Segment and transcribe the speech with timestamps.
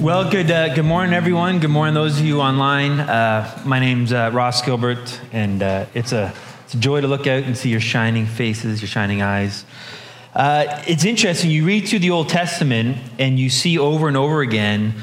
[0.00, 1.58] Well, good, uh, good morning, everyone.
[1.58, 3.00] Good morning, those of you online.
[3.00, 6.32] Uh, my name's uh, Ross Gilbert, and uh, it's, a,
[6.64, 9.66] it's a joy to look out and see your shining faces, your shining eyes.
[10.34, 14.40] Uh, it's interesting, you read through the Old Testament, and you see over and over
[14.40, 14.94] again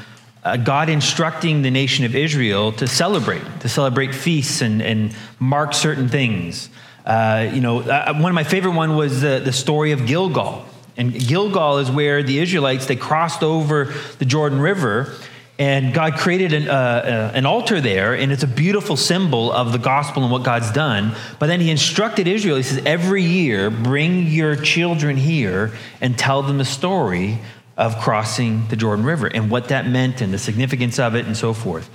[0.42, 5.74] uh, God instructing the nation of Israel to celebrate, to celebrate feasts and, and mark
[5.74, 6.70] certain things.
[7.06, 10.67] you know, one of my favorite one was the, the story of Gilgal.
[10.98, 15.14] And Gilgal is where the Israelites, they crossed over the Jordan River
[15.58, 19.72] and God created an, uh, uh, an, altar there, and it's a beautiful symbol of
[19.72, 21.16] the gospel and what God's done.
[21.40, 26.42] But then he instructed Israel, he says, every year, bring your children here and tell
[26.42, 27.38] them the story
[27.76, 31.36] of crossing the Jordan River and what that meant and the significance of it and
[31.36, 31.90] so forth.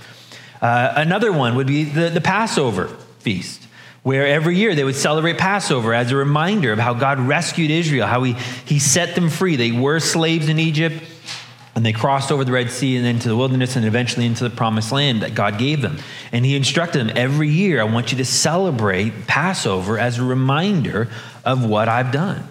[0.60, 2.88] Uh, another one would be the, the Passover
[3.20, 3.63] feast
[4.04, 8.06] where every year they would celebrate Passover as a reminder of how God rescued Israel,
[8.06, 8.34] how he,
[8.66, 9.56] he set them free.
[9.56, 11.02] They were slaves in Egypt,
[11.74, 14.54] and they crossed over the Red Sea and into the wilderness and eventually into the
[14.54, 15.98] promised land that God gave them.
[16.32, 21.08] And he instructed them every year, I want you to celebrate Passover as a reminder
[21.42, 22.46] of what I've done.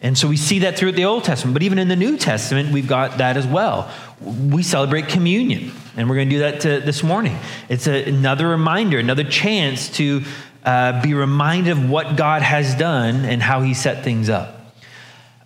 [0.00, 2.72] And so we see that throughout the Old Testament, but even in the New Testament,
[2.72, 3.92] we've got that as well.
[4.20, 7.36] We celebrate communion, and we're going to do that to, this morning.
[7.68, 10.22] It's a, another reminder, another chance to
[10.64, 14.58] uh, be reminded of what God has done and how He set things up.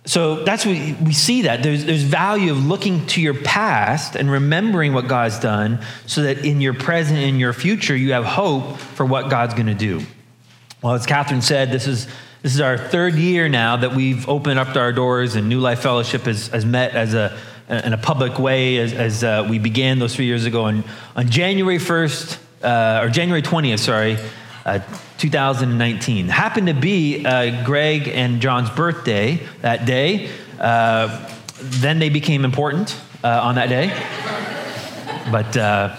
[0.05, 1.63] So that's what we see that.
[1.63, 6.43] There's, there's value of looking to your past and remembering what God's done so that
[6.43, 10.01] in your present and your future, you have hope for what God's going to do.
[10.81, 12.07] Well, as Catherine said, this is,
[12.41, 15.79] this is our third year now that we've opened up our doors and New Life
[15.79, 17.37] Fellowship has, has met as a,
[17.69, 20.65] in a public way as, as uh, we began those three years ago.
[20.65, 20.83] And
[21.15, 24.17] on January 1st, uh, or January 20th, sorry,
[24.65, 24.79] uh,
[25.17, 26.29] 2019.
[26.29, 30.29] Happened to be uh, Greg and John's birthday that day.
[30.59, 31.29] Uh,
[31.59, 33.89] then they became important uh, on that day.
[35.31, 35.97] But, uh,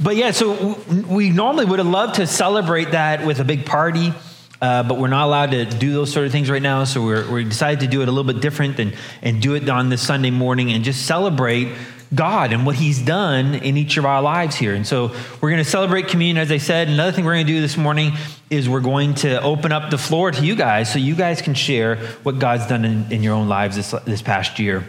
[0.00, 0.78] but yeah, so
[1.08, 4.12] we normally would have loved to celebrate that with a big party.
[4.60, 6.84] But we're not allowed to do those sort of things right now.
[6.84, 9.88] So we decided to do it a little bit different and, and do it on
[9.88, 11.74] this Sunday morning and just celebrate
[12.14, 14.74] God and what He's done in each of our lives here.
[14.74, 15.08] And so
[15.40, 16.88] we're going to celebrate communion, as I said.
[16.88, 18.12] Another thing we're going to do this morning
[18.50, 21.54] is we're going to open up the floor to you guys so you guys can
[21.54, 24.84] share what God's done in, in your own lives this, this past year.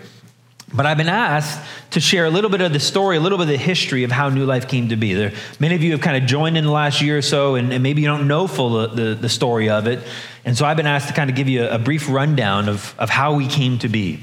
[0.74, 3.44] But I've been asked to share a little bit of the story, a little bit
[3.44, 5.14] of the history of how New Life came to be.
[5.14, 7.72] There, many of you have kind of joined in the last year or so, and,
[7.72, 10.00] and maybe you don't know full the, the, the, story of it.
[10.46, 12.96] And so I've been asked to kind of give you a, a brief rundown of,
[12.98, 14.22] of how we came to be.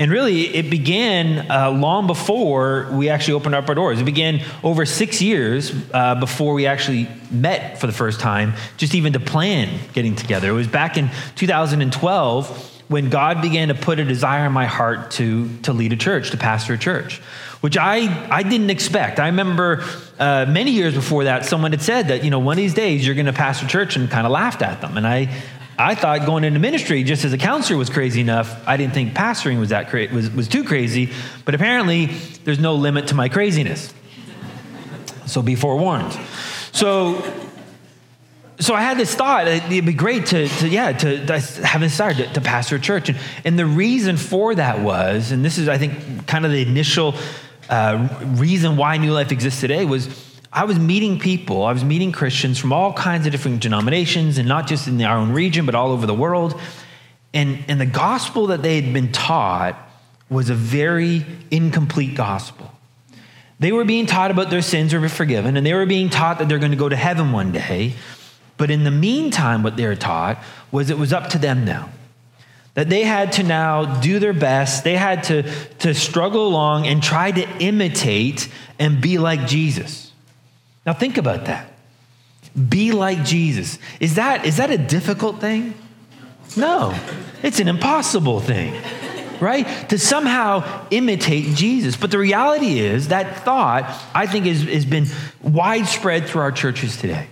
[0.00, 4.00] And really, it began uh, long before we actually opened up our doors.
[4.00, 8.94] It began over six years uh, before we actually met for the first time, just
[8.94, 10.50] even to plan getting together.
[10.50, 15.10] It was back in 2012 when God began to put a desire in my heart
[15.12, 17.18] to, to lead a church, to pastor a church,
[17.60, 19.18] which I, I didn't expect.
[19.18, 19.84] I remember
[20.18, 23.04] uh, many years before that, someone had said that, you know, one of these days
[23.04, 24.96] you're going to pastor a church and kind of laughed at them.
[24.96, 25.34] And I,
[25.78, 28.66] I thought going into ministry just as a counselor was crazy enough.
[28.66, 31.12] I didn't think pastoring was that cra- was, was too crazy,
[31.44, 32.06] but apparently
[32.42, 33.94] there's no limit to my craziness.
[35.26, 36.18] So be forewarned.
[36.72, 37.22] So
[38.60, 41.92] so I had this thought it'd be great to, to yeah to, to have this
[41.92, 45.58] desire to, to, pastor a church and, and the reason for that was and this
[45.58, 47.14] is I think kind of the initial
[47.70, 50.08] uh, reason why New Life exists today was
[50.58, 54.48] I was meeting people, I was meeting Christians from all kinds of different denominations, and
[54.48, 56.60] not just in our own region, but all over the world.
[57.32, 59.76] And, and the gospel that they had been taught
[60.28, 62.72] was a very incomplete gospel.
[63.60, 66.48] They were being taught about their sins were forgiven, and they were being taught that
[66.48, 67.92] they're going to go to heaven one day.
[68.56, 71.88] But in the meantime, what they were taught was it was up to them now.
[72.74, 75.44] That they had to now do their best, they had to,
[75.78, 78.48] to struggle along and try to imitate
[78.80, 80.07] and be like Jesus.
[80.88, 81.70] Now think about that.
[82.56, 83.78] Be like Jesus.
[84.00, 85.74] Is that, is that a difficult thing?
[86.56, 86.98] No,
[87.42, 88.72] it's an impossible thing,
[89.38, 89.66] right?
[89.90, 91.94] To somehow imitate Jesus.
[91.94, 95.04] But the reality is that thought, I think, has, has been
[95.42, 97.26] widespread through our churches today.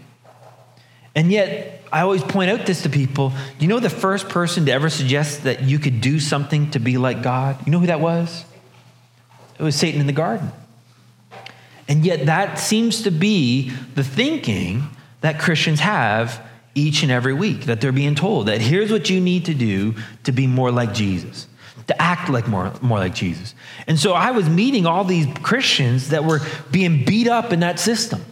[1.14, 3.32] And yet, I always point out this to people.
[3.58, 6.98] You know the first person to ever suggest that you could do something to be
[6.98, 7.56] like God?
[7.64, 8.44] You know who that was?
[9.58, 10.52] It was Satan in the garden.
[11.88, 14.82] And yet, that seems to be the thinking
[15.20, 16.44] that Christians have
[16.74, 19.94] each and every week, that they're being told that here's what you need to do
[20.24, 21.46] to be more like Jesus,
[21.86, 23.54] to act like more, more like Jesus.
[23.86, 26.40] And so I was meeting all these Christians that were
[26.70, 28.24] being beat up in that system,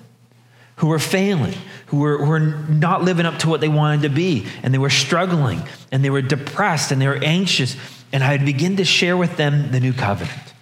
[0.76, 1.54] who were failing,
[1.86, 4.90] who were, were not living up to what they wanted to be, and they were
[4.90, 5.62] struggling,
[5.92, 7.76] and they were depressed, and they were anxious.
[8.12, 10.53] And I would begin to share with them the new covenant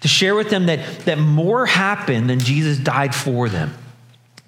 [0.00, 3.74] to share with them that, that more happened than Jesus died for them.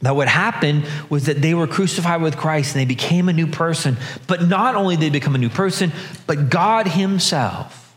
[0.00, 3.46] That what happened was that they were crucified with Christ and they became a new
[3.46, 3.96] person.
[4.26, 5.92] But not only did they become a new person,
[6.26, 7.96] but God Himself,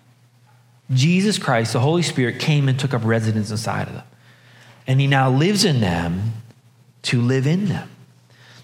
[0.92, 4.04] Jesus Christ, the Holy Spirit, came and took up residence inside of them.
[4.86, 6.34] And He now lives in them
[7.04, 7.90] to live in them.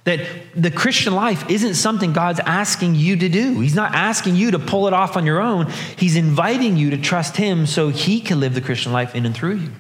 [0.04, 0.20] That
[0.56, 3.60] the Christian life isn't something God's asking you to do.
[3.60, 5.70] He's not asking you to pull it off on your own.
[5.96, 9.36] He's inviting you to trust Him so He can live the Christian life in and
[9.36, 9.72] through you.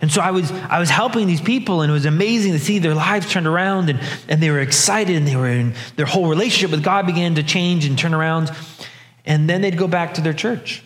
[0.00, 2.78] And so I was, I was helping these people, and it was amazing to see
[2.78, 6.28] their lives turned around, and, and they were excited, and they were in their whole
[6.28, 8.50] relationship with God began to change and turn around.
[9.24, 10.82] And then they'd go back to their church.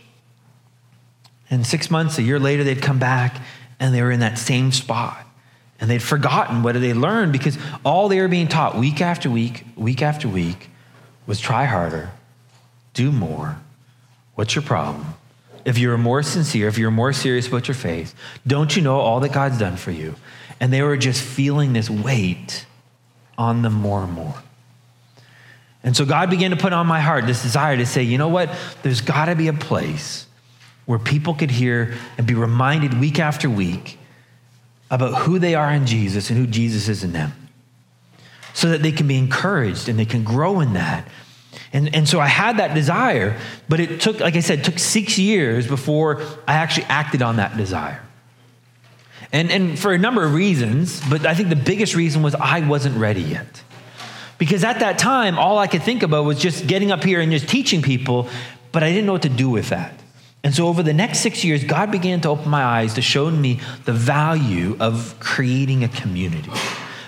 [1.51, 3.43] And six months, a year later, they'd come back,
[3.81, 5.27] and they were in that same spot.
[5.81, 9.65] And they'd forgotten what they learned because all they were being taught week after week,
[9.77, 10.69] week after week,
[11.27, 12.11] was try harder,
[12.93, 13.59] do more.
[14.35, 15.07] What's your problem?
[15.65, 18.15] If you're more sincere, if you're more serious about your faith,
[18.47, 20.15] don't you know all that God's done for you?
[20.59, 22.67] And they were just feeling this weight
[23.39, 24.35] on them more and more.
[25.83, 28.29] And so God began to put on my heart this desire to say, you know
[28.29, 28.51] what?
[28.83, 30.27] There's got to be a place
[30.85, 33.99] where people could hear and be reminded week after week
[34.91, 37.33] about who they are in Jesus and who Jesus is in them
[38.53, 41.07] so that they can be encouraged and they can grow in that.
[41.73, 43.39] And, and so I had that desire,
[43.69, 47.57] but it took, like I said, took six years before I actually acted on that
[47.57, 48.03] desire.
[49.33, 52.67] And, and for a number of reasons, but I think the biggest reason was I
[52.67, 53.63] wasn't ready yet.
[54.39, 57.31] Because at that time, all I could think about was just getting up here and
[57.31, 58.29] just teaching people,
[58.73, 60.00] but I didn't know what to do with that.
[60.43, 63.31] And so, over the next six years, God began to open my eyes to show
[63.31, 66.51] me the value of creating a community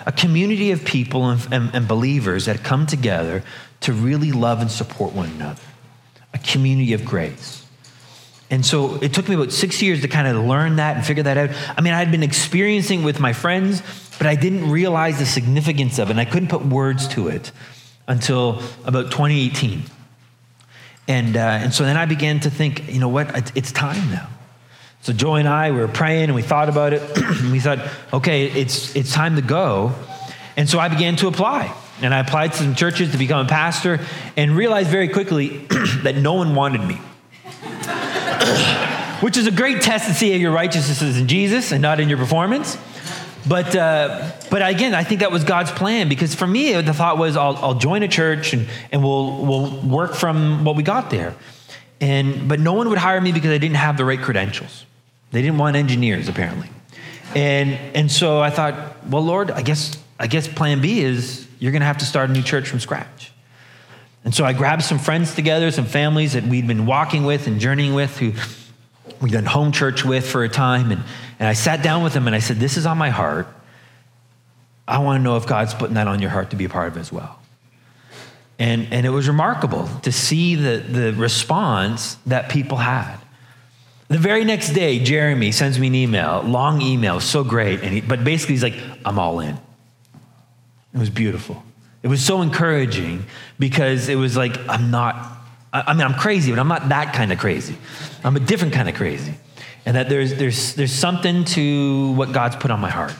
[0.05, 3.43] a community of people and, and, and, believers that come together
[3.81, 5.61] to really love and support one another,
[6.33, 7.65] a community of grace.
[8.49, 11.23] And so it took me about six years to kind of learn that and figure
[11.23, 11.49] that out.
[11.77, 13.81] I mean, I'd been experiencing with my friends,
[14.17, 17.51] but I didn't realize the significance of it, and I couldn't put words to it
[18.07, 19.83] until about 2018.
[21.07, 24.29] And, uh, and so then I began to think, you know what, it's time now.
[25.01, 27.01] So Joy and I we were praying and we thought about it.
[27.17, 27.79] And we thought,
[28.13, 29.93] okay, it's, it's time to go.
[30.55, 31.75] And so I began to apply.
[32.01, 33.99] And I applied to some churches to become a pastor
[34.37, 35.57] and realized very quickly
[36.03, 36.95] that no one wanted me.
[39.21, 41.99] Which is a great test to see if your righteousness is in Jesus and not
[41.99, 42.77] in your performance.
[43.47, 47.17] But, uh, but again, I think that was God's plan because for me, the thought
[47.17, 51.09] was I'll, I'll join a church and, and we'll, we'll work from what we got
[51.09, 51.35] there.
[51.99, 54.85] And, but no one would hire me because I didn't have the right credentials.
[55.31, 56.69] They didn't want engineers, apparently.
[57.35, 61.71] And, and so I thought, well, Lord, I guess, I guess plan B is you're
[61.71, 63.31] going to have to start a new church from scratch.
[64.23, 67.59] And so I grabbed some friends together, some families that we'd been walking with and
[67.59, 68.33] journeying with who
[69.21, 70.91] we'd done home church with for a time.
[70.91, 71.03] And,
[71.39, 73.47] and I sat down with him and I said, This is on my heart.
[74.87, 76.89] I want to know if God's putting that on your heart to be a part
[76.89, 77.39] of as well.
[78.59, 83.17] And, and it was remarkable to see the, the response that people had.
[84.09, 87.81] The very next day, Jeremy sends me an email, long email, so great.
[87.81, 89.57] And he, but basically, he's like, I'm all in.
[90.93, 91.63] It was beautiful.
[92.03, 93.25] It was so encouraging
[93.57, 95.32] because it was like, I'm not,
[95.73, 97.75] I mean, I'm crazy, but I'm not that kind of crazy.
[98.23, 99.33] I'm a different kind of crazy.
[99.85, 103.13] And that there's, there's, there's something to what God's put on my heart.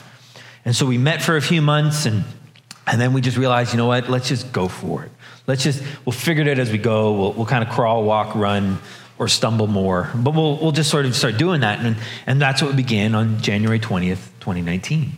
[0.63, 2.24] And so we met for a few months and,
[2.86, 5.12] and then we just realized, you know what, let's just go for it.
[5.48, 7.13] Let's just, we'll figure it out as we go.
[7.13, 8.77] We'll, we'll kind of crawl, walk, run,
[9.17, 10.10] or stumble more.
[10.15, 11.79] But we'll, we'll just sort of start doing that.
[11.79, 15.12] And, and that's what began on January 20th, 2019.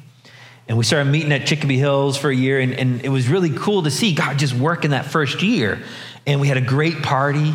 [0.68, 2.60] And we started meeting at Chicopee Hills for a year.
[2.60, 5.80] And, and it was really cool to see God just work in that first year.
[6.26, 7.54] And we had a great party.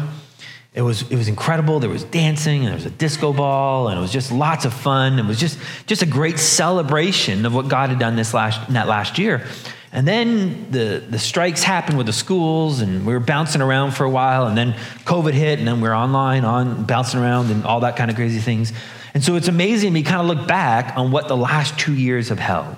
[0.72, 1.80] It was, it was incredible.
[1.80, 4.72] There was dancing and there was a disco ball and it was just lots of
[4.72, 5.18] fun.
[5.18, 8.86] It was just, just a great celebration of what God had done this last, that
[8.86, 9.44] last year.
[9.92, 14.04] And then the, the strikes happened with the schools, and we were bouncing around for
[14.04, 14.72] a while, and then
[15.04, 18.16] COVID hit, and then we are online, on bouncing around, and all that kind of
[18.16, 18.72] crazy things.
[19.14, 22.28] And so it's amazing to kind of look back on what the last two years
[22.28, 22.76] have held.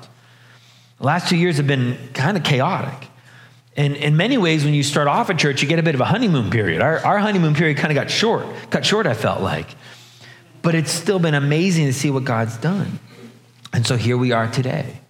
[1.01, 3.11] The last two years have been kind of chaotic.
[3.77, 6.01] And in many ways, when you start off at church, you get a bit of
[6.01, 6.83] a honeymoon period.
[6.83, 9.67] Our, our honeymoon period kind of got short, cut short, I felt like.
[10.61, 12.99] But it's still been amazing to see what God's done.
[13.73, 15.01] And so here we are today.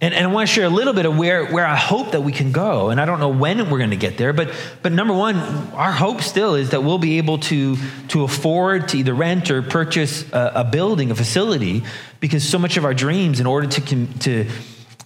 [0.00, 2.22] And, and I want to share a little bit of where, where I hope that
[2.22, 2.88] we can go.
[2.90, 4.50] And I don't know when we're going to get there, but,
[4.82, 5.36] but number one,
[5.74, 7.76] our hope still is that we'll be able to,
[8.08, 11.84] to afford to either rent or purchase a, a building, a facility,
[12.20, 14.50] because so much of our dreams, in order to, to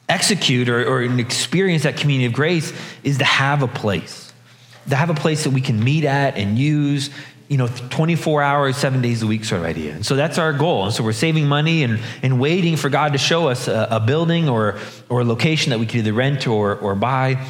[0.09, 2.73] execute or, or experience that community of grace,
[3.05, 4.33] is to have a place.
[4.88, 7.11] To have a place that we can meet at and use
[7.49, 9.95] you know, 24 hours, seven days a week sort of idea.
[9.95, 10.85] And so that's our goal.
[10.85, 14.00] And so we're saving money and, and waiting for God to show us a, a
[14.00, 17.47] building or, or a location that we can either rent or, or buy.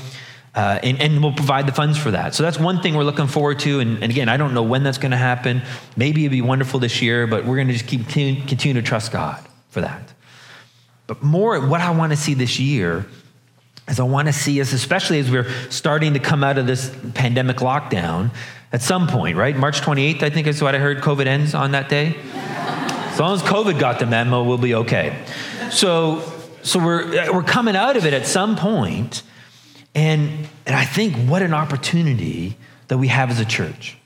[0.55, 2.35] Uh, and, and, we'll provide the funds for that.
[2.35, 3.81] So that's one thing we're looking forward to.
[3.81, 5.62] And, and again, I don't know when that's going to happen.
[5.97, 8.87] Maybe it'd be wonderful this year, but we're going to just keep continue, continue to
[8.87, 10.12] trust God for that.
[11.09, 13.07] But more, what I want to see this year
[13.88, 16.95] is I want to see us, especially as we're starting to come out of this
[17.15, 18.31] pandemic lockdown,
[18.73, 19.57] at some point, right?
[19.57, 22.15] March 28th, I think is what I heard COVID ends on that day.
[22.35, 25.19] as long as COVID got the memo, we'll be okay.
[25.71, 26.23] So,
[26.62, 29.23] so we're, uh, we're coming out of it at some point,
[29.95, 32.57] and, and I think what an opportunity
[32.88, 33.98] that we have as a church.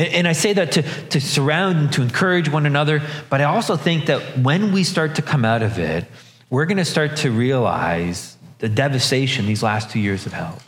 [0.00, 3.76] And, I say that to, to surround and to encourage one another, but I also
[3.76, 6.06] think that when we start to come out of it,
[6.48, 10.62] we're going to start to realize the devastation these last two years have held.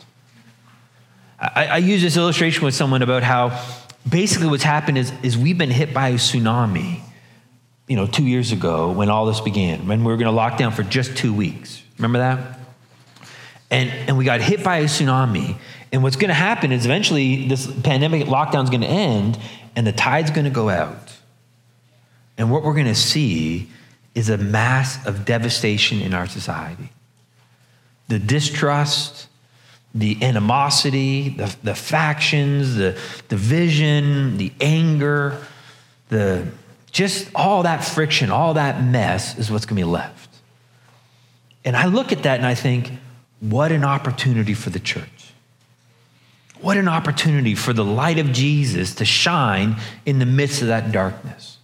[1.39, 3.59] I, I use this illustration with someone about how
[4.07, 6.99] basically what's happened is, is we've been hit by a tsunami,
[7.87, 10.57] you know, two years ago when all this began, when we were going to lock
[10.57, 11.81] down for just two weeks.
[11.97, 12.59] Remember that?
[13.69, 15.57] And, and we got hit by a tsunami.
[15.91, 19.37] And what's going to happen is eventually this pandemic lockdown is going to end
[19.75, 21.13] and the tide's going to go out.
[22.37, 23.69] And what we're going to see
[24.15, 26.89] is a mass of devastation in our society.
[28.07, 29.27] The distrust,
[29.95, 35.39] the animosity, the, the factions, the division, the anger,
[36.09, 36.47] the
[36.91, 40.29] just all that friction, all that mess is what's going to be left.
[41.65, 42.91] And I look at that and I think,
[43.43, 45.33] what an opportunity for the church.
[46.61, 50.93] What an opportunity for the light of Jesus to shine in the midst of that
[50.93, 51.57] darkness.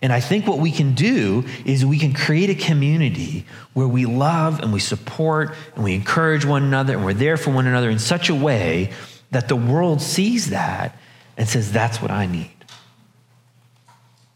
[0.00, 4.06] And I think what we can do is we can create a community where we
[4.06, 7.90] love and we support and we encourage one another and we're there for one another
[7.90, 8.92] in such a way
[9.32, 10.96] that the world sees that
[11.36, 12.57] and says, that's what I need.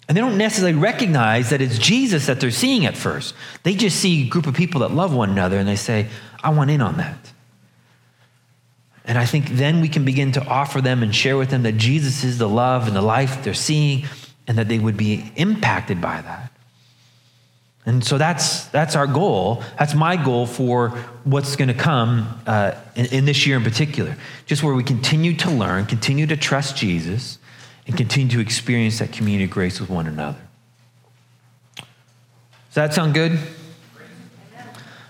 [0.09, 3.35] And they don't necessarily recognize that it's Jesus that they're seeing at first.
[3.63, 6.09] They just see a group of people that love one another and they say,
[6.43, 7.33] I want in on that.
[9.05, 11.77] And I think then we can begin to offer them and share with them that
[11.77, 14.07] Jesus is the love and the life they're seeing
[14.47, 16.53] and that they would be impacted by that.
[17.85, 19.63] And so that's, that's our goal.
[19.77, 20.91] That's my goal for
[21.25, 24.17] what's going to come uh, in, in this year in particular.
[24.47, 27.39] Just where we continue to learn, continue to trust Jesus,
[27.93, 30.39] and continue to experience that community of grace with one another.
[31.77, 33.39] Does that sound good?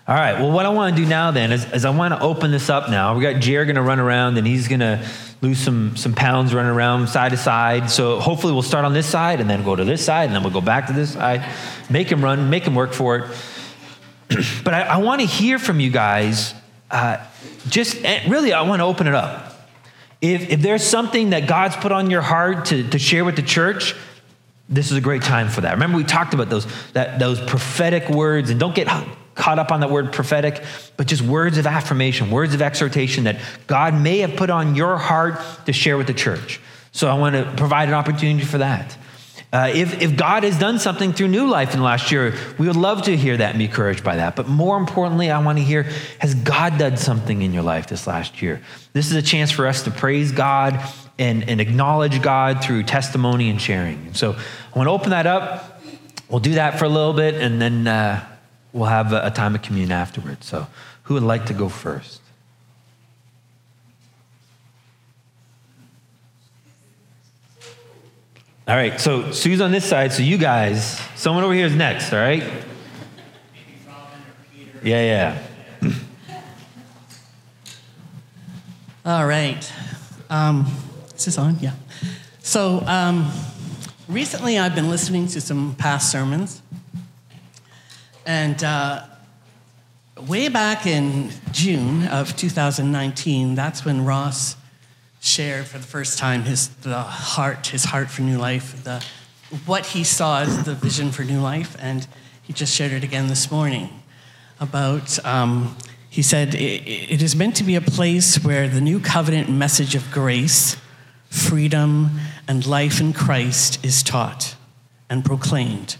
[0.09, 0.41] All right.
[0.41, 2.69] Well, what I want to do now then is, is I want to open this
[2.69, 3.15] up now.
[3.17, 5.09] We got Jared going to run around and he's going to
[5.43, 7.89] lose some, some pounds running around side to side.
[7.89, 10.43] So hopefully we'll start on this side and then go to this side and then
[10.43, 11.49] we'll go back to this side.
[11.89, 13.31] Make him run, make him work for it.
[14.65, 16.53] but I, I want to hear from you guys.
[16.91, 17.25] Uh,
[17.69, 19.52] just eh, really, I want to open it up.
[20.23, 23.43] If, if there's something that God's put on your heart to, to share with the
[23.43, 23.95] church,
[24.69, 25.73] this is a great time for that.
[25.73, 28.89] Remember, we talked about those, that, those prophetic words, and don't get
[29.35, 30.63] caught up on that word prophetic,
[30.97, 34.97] but just words of affirmation, words of exhortation that God may have put on your
[34.97, 36.61] heart to share with the church.
[36.93, 38.97] So I want to provide an opportunity for that.
[39.53, 42.67] Uh, if, if God has done something through New Life in the last year, we
[42.67, 44.35] would love to hear that and be encouraged by that.
[44.35, 45.83] But more importantly, I want to hear
[46.21, 48.63] has God done something in your life this last year?
[48.95, 50.81] This is a chance for us to praise God
[51.19, 54.15] and, and acknowledge God through testimony and sharing.
[54.15, 55.83] So I want to open that up.
[56.31, 57.87] We'll do that for a little bit and then.
[57.87, 58.27] Uh,
[58.73, 60.47] we'll have a, time of communion afterwards.
[60.47, 60.67] So,
[61.05, 62.22] who would like to go first?
[68.73, 72.11] All right, so Sue's on this side, so you guys, someone over here is next,
[72.11, 72.43] all right?
[74.83, 75.37] Yeah,
[75.83, 75.93] yeah.
[79.05, 79.71] all right.
[80.31, 80.75] Um,
[81.15, 81.59] is this on?
[81.59, 81.75] Yeah.
[82.39, 83.31] So, um,
[84.09, 86.63] recently I've been listening to some past sermons
[88.25, 89.05] and uh,
[90.17, 94.57] way back in June of 2019, that's when Ross
[95.23, 99.03] shared for the first time his the heart, his heart for new life, the
[99.65, 102.07] what he saw as the vision for new life, and
[102.43, 103.89] he just shared it again this morning
[104.61, 105.25] about.
[105.25, 105.77] Um,
[106.11, 110.11] he said, It is meant to be a place where the new covenant message of
[110.11, 110.77] grace,
[111.31, 114.55] freedom, and life in Christ is taught
[115.09, 115.97] and proclaimed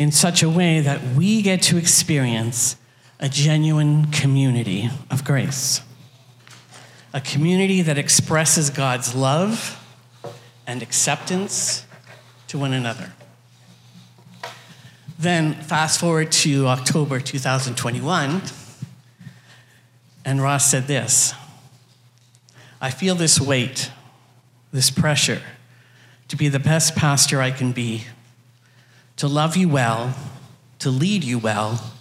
[0.00, 2.76] in such a way that we get to experience
[3.20, 5.80] a genuine community of grace.
[7.16, 9.82] A community that expresses God's love
[10.66, 11.86] and acceptance
[12.48, 13.14] to one another.
[15.18, 18.42] Then, fast forward to October 2021,
[20.26, 21.32] and Ross said this
[22.82, 23.90] I feel this weight,
[24.70, 25.40] this pressure
[26.28, 28.04] to be the best pastor I can be,
[29.16, 30.14] to love you well,
[30.80, 31.94] to lead you well.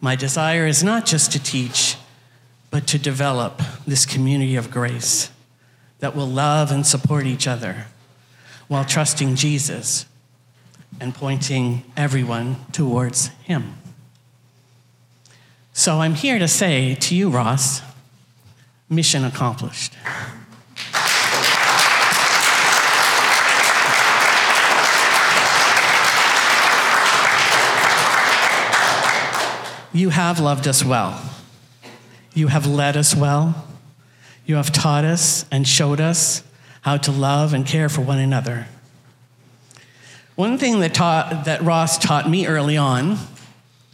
[0.00, 1.96] My desire is not just to teach,
[2.70, 5.30] but to develop this community of grace
[5.98, 7.86] that will love and support each other
[8.68, 10.06] while trusting Jesus
[11.00, 13.74] and pointing everyone towards Him.
[15.72, 17.82] So I'm here to say to you, Ross,
[18.88, 19.94] mission accomplished.
[29.92, 31.20] You have loved us well.
[32.34, 33.66] You have led us well.
[34.46, 36.42] You have taught us and showed us
[36.82, 38.66] how to love and care for one another.
[40.34, 43.18] One thing that, taught, that Ross taught me early on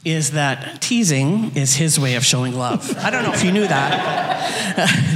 [0.05, 2.97] is that teasing is his way of showing love.
[2.99, 5.13] I don't know if you knew that.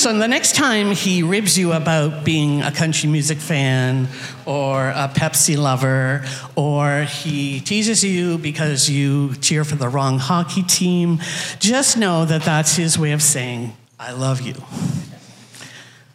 [0.00, 4.08] so the next time he ribs you about being a country music fan
[4.46, 6.24] or a Pepsi lover,
[6.56, 11.20] or he teases you because you cheer for the wrong hockey team,
[11.58, 14.54] just know that that's his way of saying, I love you.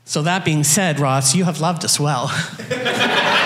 [0.04, 2.32] So, that being said, Ross, you have loved us well.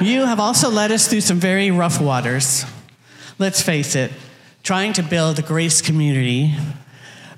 [0.00, 2.66] You have also led us through some very rough waters.
[3.38, 4.12] Let's face it,
[4.64, 6.54] trying to build a grace community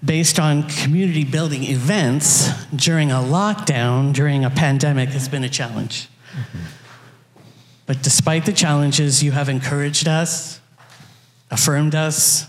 [0.05, 6.09] based on community building events during a lockdown, during a pandemic, has been a challenge.
[7.85, 10.61] But despite the challenges, you have encouraged us,
[11.51, 12.47] affirmed us,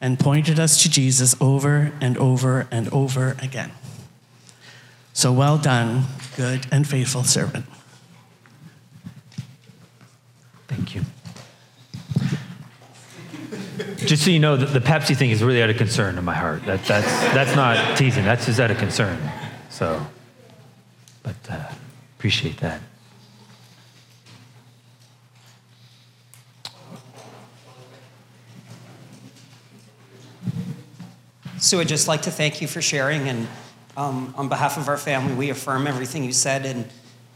[0.00, 3.70] and pointed us to Jesus over and over and over again.
[5.12, 6.04] So well done,
[6.36, 7.66] good and faithful servant.
[10.68, 11.02] Thank you.
[13.96, 16.34] Just so you know, the, the, Pepsi thing is really out of concern in my
[16.34, 16.64] heart.
[16.66, 19.18] That, that's, that's not teasing, that's just out of concern.
[19.68, 20.04] So,
[21.22, 21.72] but uh,
[22.18, 22.80] appreciate that.
[31.58, 33.28] Sue, I'd just like to thank you for sharing.
[33.28, 33.48] And
[33.96, 36.66] um, on behalf of our family, we affirm everything you said.
[36.66, 36.86] And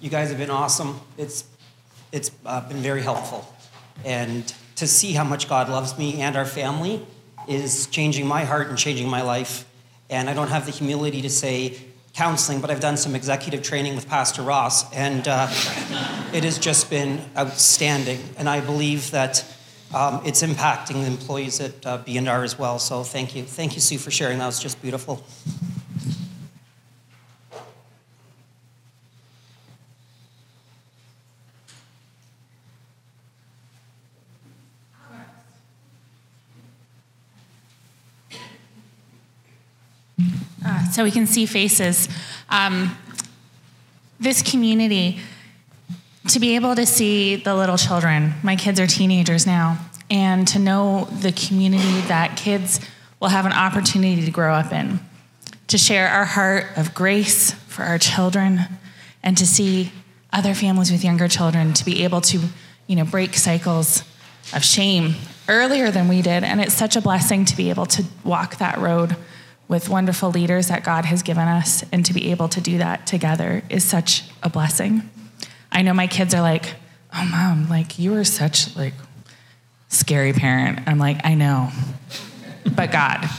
[0.00, 1.00] you guys have been awesome.
[1.18, 1.44] It's
[2.12, 3.46] it's uh, been very helpful.
[4.04, 7.06] And to see how much God loves me and our family
[7.46, 9.66] is changing my heart and changing my life.
[10.08, 11.76] And I don't have the humility to say
[12.14, 15.48] counseling, but I've done some executive training with Pastor Ross, and uh,
[16.32, 18.20] it has just been outstanding.
[18.38, 19.44] And I believe that
[19.94, 22.78] um, it's impacting the employees at uh, B&R as well.
[22.78, 23.44] So thank you.
[23.44, 24.38] Thank you, Sue, for sharing.
[24.38, 25.22] That was just beautiful.
[40.90, 42.08] So we can see faces.
[42.48, 42.96] Um,
[44.18, 45.18] this community,
[46.28, 49.78] to be able to see the little children, my kids are teenagers now,
[50.10, 52.80] and to know the community that kids
[53.20, 55.00] will have an opportunity to grow up in,
[55.68, 58.60] to share our heart of grace for our children,
[59.22, 59.92] and to see
[60.32, 62.40] other families with younger children to be able to,
[62.86, 64.04] you know, break cycles
[64.54, 65.14] of shame
[65.48, 66.44] earlier than we did.
[66.44, 69.16] And it's such a blessing to be able to walk that road
[69.70, 73.06] with wonderful leaders that God has given us, and to be able to do that
[73.06, 75.08] together is such a blessing.
[75.70, 76.74] I know my kids are like,
[77.14, 78.94] "Oh, mom, like you are such like
[79.88, 81.70] scary parent." I'm like, "I know,"
[82.74, 83.30] but God,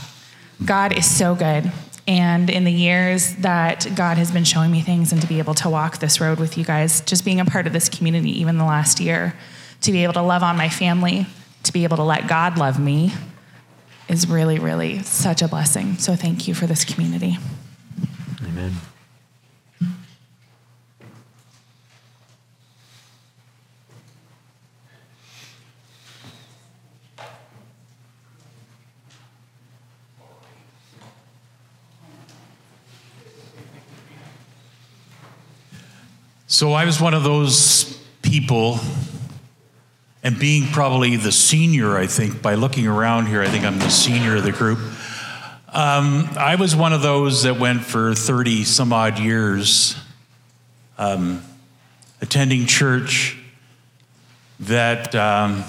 [0.64, 1.70] God is so good.
[2.08, 5.54] And in the years that God has been showing me things, and to be able
[5.56, 8.58] to walk this road with you guys, just being a part of this community, even
[8.58, 9.36] the last year,
[9.82, 11.28] to be able to love on my family,
[11.64, 13.14] to be able to let God love me,
[14.08, 15.98] is really, really such a blessing.
[15.98, 17.38] So thank you for this community.
[18.44, 18.74] Amen.
[36.48, 38.80] So I was one of those people
[40.24, 43.90] and being probably the senior, I think, by looking around here, I think I'm the
[43.90, 44.80] senior of the group.
[45.74, 49.96] Um, I was one of those that went for 30 some odd years
[50.98, 51.42] um,
[52.22, 53.38] attending church
[54.60, 55.64] that um,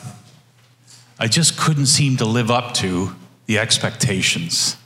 [1.19, 3.15] I just couldn't seem to live up to
[3.47, 4.77] the expectations.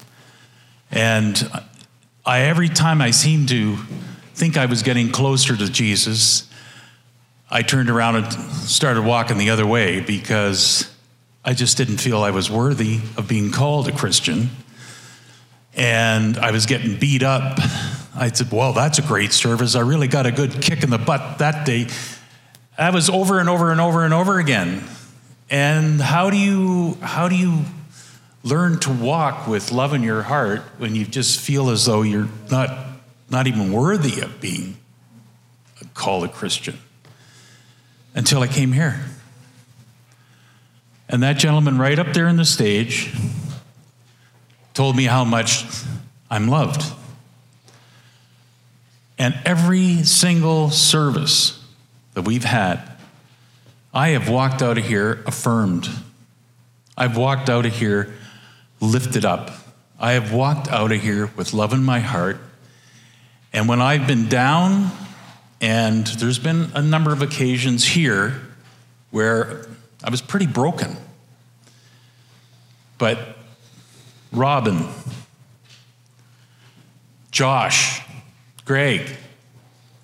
[0.91, 1.51] And
[2.25, 3.77] I, every time I seemed to
[4.35, 6.49] think I was getting closer to Jesus,
[7.49, 10.93] I turned around and started walking the other way because
[11.45, 14.51] I just didn't feel I was worthy of being called a Christian.
[15.75, 17.59] And I was getting beat up.
[18.17, 19.77] I said, Well, that's a great service.
[19.77, 21.87] I really got a good kick in the butt that day.
[22.77, 24.83] That was over and over and over and over again.
[25.49, 27.63] And how do you how do you
[28.43, 32.29] learn to walk with love in your heart when you just feel as though you're
[32.51, 32.77] not
[33.31, 34.79] not even worthy of being
[35.95, 36.79] called a Christian?
[38.17, 38.99] Until I came here.
[41.09, 43.15] And that gentleman right up there in the stage
[44.75, 45.65] told me how much
[46.29, 46.83] I'm loved.
[49.19, 51.63] And every single service
[52.15, 52.81] that we've had,
[53.95, 55.89] I have walked out of here affirmed.
[56.99, 58.13] I've walked out of here
[58.81, 59.51] lifted up.
[59.99, 62.39] I have walked out of here with love in my heart.
[63.53, 64.91] And when I've been down,
[65.61, 68.41] and there's been a number of occasions here
[69.11, 69.67] where
[70.05, 70.97] I was pretty broken.
[72.99, 73.37] But
[74.33, 74.87] Robin,
[77.31, 78.03] Josh,
[78.65, 79.03] Greg,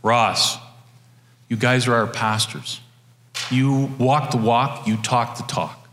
[0.03, 0.59] Ross,
[1.49, 2.81] you guys are our pastors.
[3.51, 5.89] You walk the walk, you talk the talk.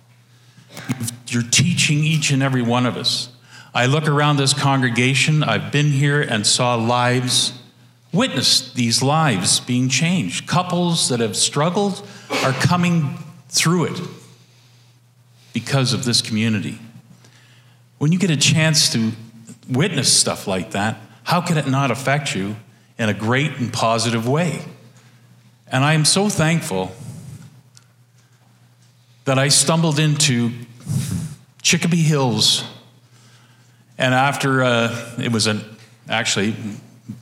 [1.27, 3.29] You're teaching each and every one of us.
[3.73, 7.58] I look around this congregation, I've been here and saw lives,
[8.11, 10.47] witnessed these lives being changed.
[10.47, 12.07] Couples that have struggled
[12.43, 13.17] are coming
[13.49, 14.01] through it
[15.53, 16.79] because of this community.
[17.97, 19.11] When you get a chance to
[19.69, 22.55] witness stuff like that, how can it not affect you
[22.97, 24.63] in a great and positive way?
[25.67, 26.91] And I am so thankful
[29.25, 30.51] that I stumbled into
[31.61, 32.63] Chicopee Hills.
[33.97, 35.61] And after uh, it was an
[36.07, 36.55] actually,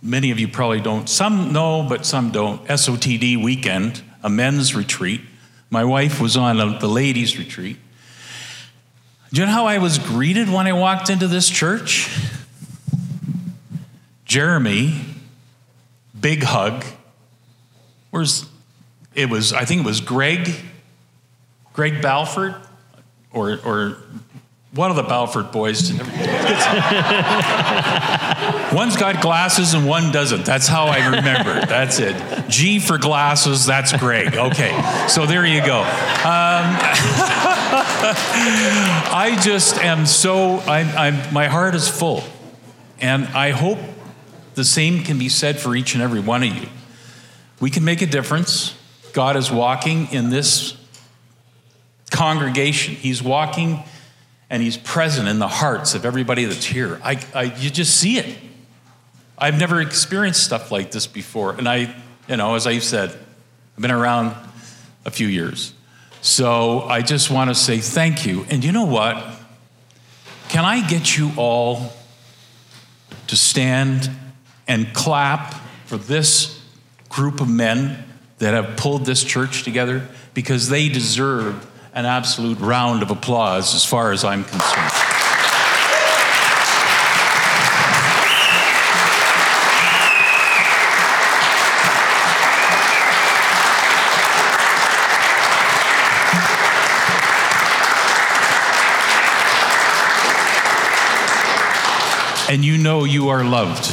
[0.01, 5.21] many of you probably don't, some know, but some don't, SOTD weekend, a men's retreat.
[5.69, 7.77] My wife was on a, the ladies' retreat.
[9.33, 12.09] Do you know how I was greeted when I walked into this church?
[14.23, 15.01] Jeremy,
[16.19, 16.85] big hug.
[18.11, 18.45] Where's
[19.17, 20.53] it was, I think it was Greg,
[21.73, 22.55] Greg Balford,
[23.33, 23.97] or, or
[24.73, 25.91] one of the Balford boys.
[28.73, 30.45] One's got glasses and one doesn't.
[30.45, 31.65] That's how I remember.
[31.65, 32.49] That's it.
[32.49, 34.35] G for glasses, that's Greg.
[34.35, 35.79] Okay, so there you go.
[35.79, 35.87] Um,
[39.09, 42.23] I just am so, I'm, I'm, my heart is full.
[42.99, 43.79] And I hope
[44.55, 46.67] the same can be said for each and every one of you.
[47.59, 48.75] We can make a difference.
[49.13, 50.75] God is walking in this
[52.11, 52.95] congregation.
[52.95, 53.83] He's walking
[54.49, 56.99] and he's present in the hearts of everybody that's here.
[57.03, 58.37] I, I, you just see it.
[59.37, 61.53] I've never experienced stuff like this before.
[61.53, 61.93] And I,
[62.27, 64.35] you know, as I've said, I've been around
[65.05, 65.73] a few years.
[66.21, 68.45] So I just want to say thank you.
[68.49, 69.23] And you know what?
[70.49, 71.93] Can I get you all
[73.27, 74.09] to stand
[74.67, 75.53] and clap
[75.85, 76.61] for this
[77.09, 78.03] group of men
[78.39, 80.07] that have pulled this church together?
[80.33, 84.91] Because they deserve an absolute round of applause as far as I'm concerned.
[102.49, 103.85] and you know you are loved.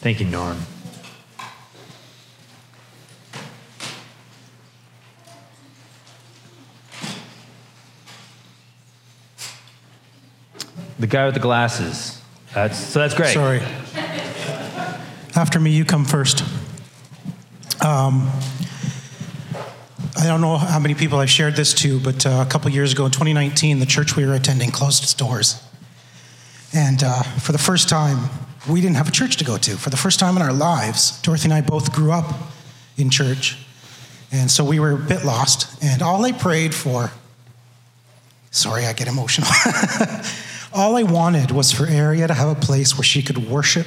[0.00, 0.56] Thank you, Norm.
[10.98, 12.20] The guy with the glasses.
[12.54, 13.32] That's, so that's great.
[13.32, 13.60] Sorry.
[15.36, 16.42] After me, you come first.
[17.84, 18.28] Um,
[20.16, 22.92] I don't know how many people I've shared this to, but uh, a couple years
[22.92, 25.62] ago in 2019, the church we were attending closed its doors.
[26.74, 28.28] And uh, for the first time,
[28.68, 29.76] we didn't have a church to go to.
[29.76, 32.34] For the first time in our lives, Dorothy and I both grew up
[32.96, 33.58] in church.
[34.32, 35.82] And so we were a bit lost.
[35.82, 37.12] And all I prayed for,
[38.50, 39.48] sorry, I get emotional.
[40.72, 43.86] All I wanted was for Aria to have a place where she could worship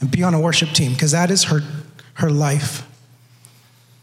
[0.00, 1.60] and be on a worship team because that is her,
[2.14, 2.88] her life.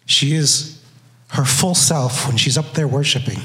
[0.05, 0.83] She is
[1.29, 3.39] her full self when she's up there worshiping.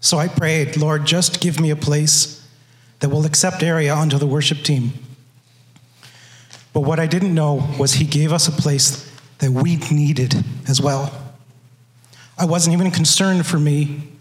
[0.00, 2.46] So I prayed, Lord, just give me a place
[3.00, 4.92] that will accept Aria onto the worship team.
[6.74, 10.80] But what I didn't know was He gave us a place that we needed as
[10.80, 11.12] well.
[12.36, 14.12] I wasn't even concerned for me,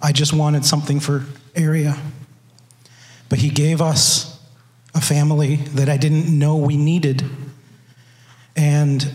[0.00, 1.24] I just wanted something for
[1.56, 1.96] Aria.
[3.28, 4.38] But He gave us
[4.94, 7.22] a family that I didn't know we needed.
[8.56, 9.12] And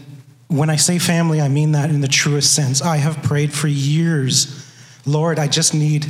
[0.48, 2.82] when I say family, I mean that in the truest sense.
[2.82, 4.60] I have prayed for years
[5.06, 6.08] Lord, I just need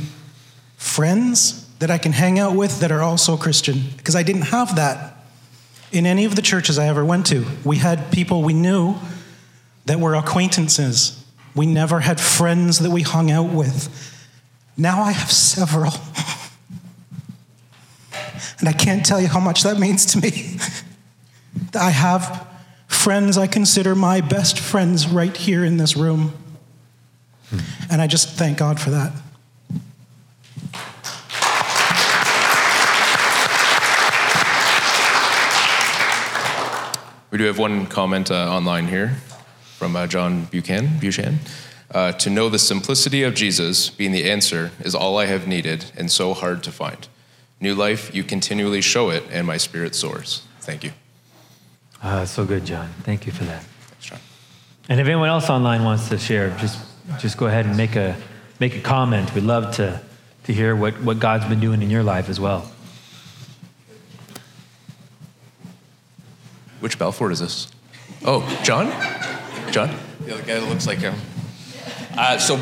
[0.76, 4.76] friends that I can hang out with that are also Christian, because I didn't have
[4.76, 5.16] that
[5.90, 7.44] in any of the churches I ever went to.
[7.64, 8.96] We had people we knew
[9.86, 11.24] that were acquaintances.
[11.54, 13.88] We never had friends that we hung out with.
[14.76, 15.92] Now I have several.
[18.58, 20.58] and I can't tell you how much that means to me.
[21.74, 22.46] I have
[22.86, 26.32] friends I consider my best friends right here in this room.
[27.90, 29.12] And I just thank God for that.
[37.30, 39.16] We do have one comment uh, online here
[39.76, 40.98] from uh, John Buchanan.
[41.00, 41.40] Buchanan.
[41.90, 45.92] Uh, to know the simplicity of Jesus being the answer is all I have needed
[45.96, 47.08] and so hard to find.
[47.60, 50.42] New life, you continually show it, and my spirit soars.
[50.60, 50.92] Thank you.
[52.02, 52.90] Uh, so good, John.
[53.02, 53.62] Thank you for that.
[53.62, 54.18] Thanks, John.
[54.88, 56.78] And if anyone else online wants to share, just
[57.18, 58.16] just go ahead and make a
[58.60, 59.34] make a comment.
[59.34, 60.00] We'd love to
[60.44, 62.70] to hear what, what God's been doing in your life as well.
[66.80, 67.68] Which Belfort is this?
[68.26, 68.90] Oh, John?
[69.72, 69.96] John?
[70.20, 71.14] The other guy that looks like him.
[72.16, 72.60] Uh, so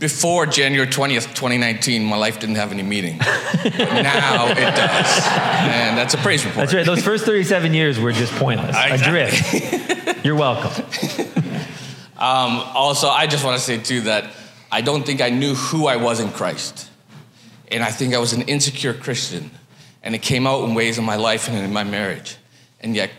[0.00, 3.18] before January 20th, 2019, my life didn't have any meaning.
[3.18, 5.20] Now it does.
[5.28, 6.62] And that's a praise report.
[6.62, 6.86] That's right.
[6.86, 8.76] Those first 37 years were just pointless.
[8.90, 9.58] Exactly.
[9.60, 10.24] Adrift.
[10.24, 10.84] You're welcome.
[12.20, 14.30] Um, also, I just want to say too that
[14.70, 16.90] I don't think I knew who I was in Christ.
[17.68, 19.50] And I think I was an insecure Christian.
[20.02, 22.36] And it came out in ways in my life and in my marriage.
[22.82, 23.10] And yet,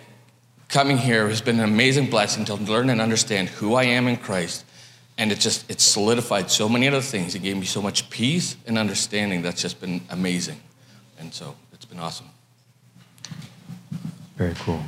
[0.69, 4.17] coming here has been an amazing blessing to learn and understand who I am in
[4.17, 4.65] Christ.
[5.21, 7.35] And it just, it solidified so many other things.
[7.35, 10.59] It gave me so much peace and understanding that's just been amazing.
[11.19, 12.25] And so it's been awesome.
[14.35, 14.81] Very cool.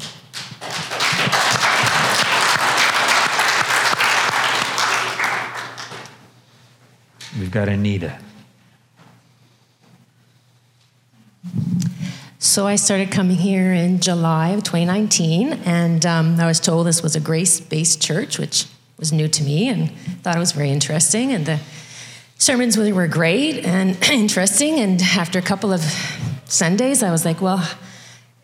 [7.39, 8.17] We've got Anita.
[12.39, 17.04] So I started coming here in July of 2019, and um, I was told this
[17.04, 18.65] was a grace-based church, which
[18.97, 21.32] was new to me, and thought it was very interesting.
[21.32, 21.60] And the
[22.38, 24.79] sermons were were great and interesting.
[24.79, 25.82] And after a couple of
[26.45, 27.67] Sundays, I was like, well,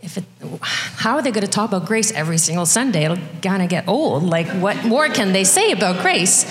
[0.01, 0.23] if it,
[0.61, 3.03] how are they going to talk about grace every single Sunday?
[3.03, 4.23] It'll kind of get old.
[4.23, 6.45] Like, what more can they say about grace?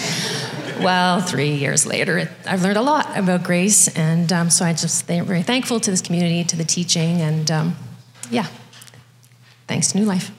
[0.81, 4.73] Well, three years later, it, I've learned a lot about grace, and um, so I
[4.73, 7.77] just am very thankful to this community, to the teaching, and um,
[8.31, 8.47] yeah,
[9.67, 10.31] thanks New Life.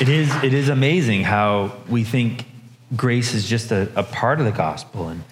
[0.00, 2.46] It is, it is amazing how we think
[2.96, 5.22] grace is just a, a part of the gospel, and,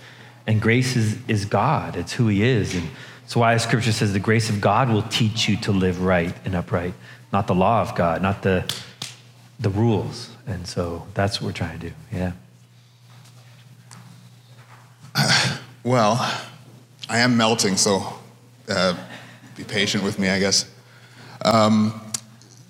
[0.46, 2.74] and grace is, is God, it's who He is.
[2.74, 2.88] And
[3.26, 6.54] so, why scripture says the grace of God will teach you to live right and
[6.54, 6.92] upright,
[7.32, 8.70] not the law of God, not the,
[9.58, 10.28] the rules.
[10.46, 11.94] And so, that's what we're trying to do.
[12.12, 12.32] Yeah.
[15.84, 16.18] Well,
[17.08, 18.02] I am melting, so
[18.68, 18.94] uh,
[19.56, 20.70] be patient with me, I guess.
[21.42, 21.98] Um,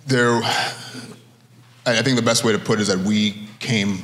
[0.07, 0.41] there,
[1.97, 4.03] I think the best way to put it is that we came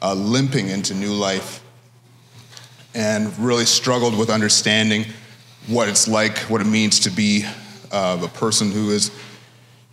[0.00, 1.62] uh, limping into new life
[2.94, 5.06] and really struggled with understanding
[5.68, 7.44] what it's like, what it means to be
[7.92, 9.10] uh, a person who is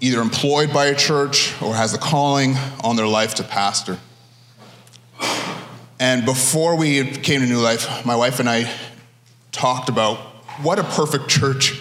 [0.02, 3.98] either employed by a church or has a calling on their life to pastor.
[6.00, 8.74] And before we came to New Life, my wife and I
[9.52, 10.18] talked about
[10.64, 11.78] what a perfect church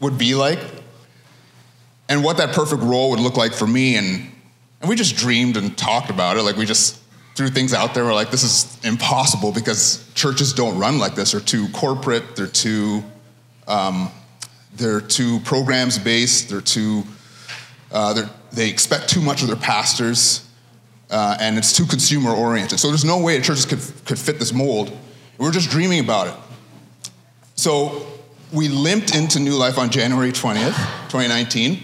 [0.00, 0.60] would be like
[2.08, 3.96] and what that perfect role would look like for me.
[3.96, 4.30] And,
[4.86, 6.42] and we just dreamed and talked about it.
[6.42, 7.00] Like we just
[7.34, 8.04] threw things out there.
[8.04, 11.32] We're like, this is impossible because churches don't run like this.
[11.32, 12.36] They're too corporate.
[12.36, 13.02] They're too,
[13.66, 14.12] um,
[14.76, 16.50] they're too programs based.
[16.50, 17.02] They're too,
[17.90, 20.48] uh, they're, they expect too much of their pastors
[21.10, 22.78] uh, and it's too consumer oriented.
[22.78, 24.96] So there's no way churches could, could fit this mold.
[25.36, 26.34] We were just dreaming about it.
[27.56, 28.06] So
[28.52, 30.76] we limped into New Life on January 20th,
[31.08, 31.80] 2019,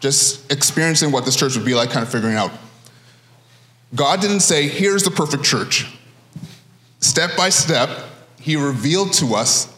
[0.00, 2.52] just experiencing what this church would be like, kind of figuring out.
[3.94, 5.86] God didn't say, here's the perfect church.
[7.00, 7.90] Step by step,
[8.40, 9.72] He revealed to us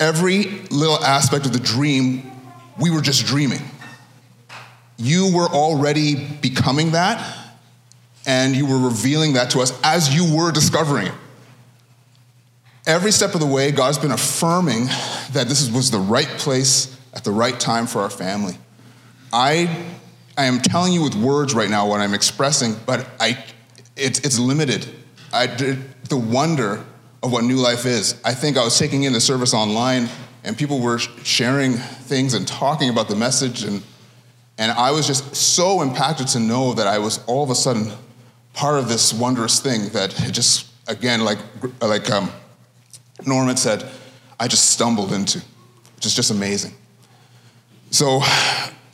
[0.00, 2.30] every little aspect of the dream
[2.80, 3.60] we were just dreaming.
[4.96, 7.38] You were already becoming that,
[8.26, 11.14] and you were revealing that to us as you were discovering it.
[12.86, 14.86] Every step of the way, God's been affirming
[15.32, 18.56] that this was the right place at the right time for our family.
[19.32, 19.86] I,
[20.36, 23.42] I am telling you with words right now what I'm expressing, but I,
[23.96, 24.86] it's, it's limited.
[25.32, 26.84] I, the wonder
[27.22, 28.20] of what New Life is.
[28.24, 30.08] I think I was taking in the service online
[30.44, 33.82] and people were sharing things and talking about the message and
[34.58, 37.90] and I was just so impacted to know that I was all of a sudden
[38.52, 41.38] part of this wondrous thing that just again like
[41.80, 42.30] like um,
[43.26, 43.88] Norman said,
[44.38, 45.38] I just stumbled into,
[45.96, 46.74] which is just amazing.
[47.90, 48.20] So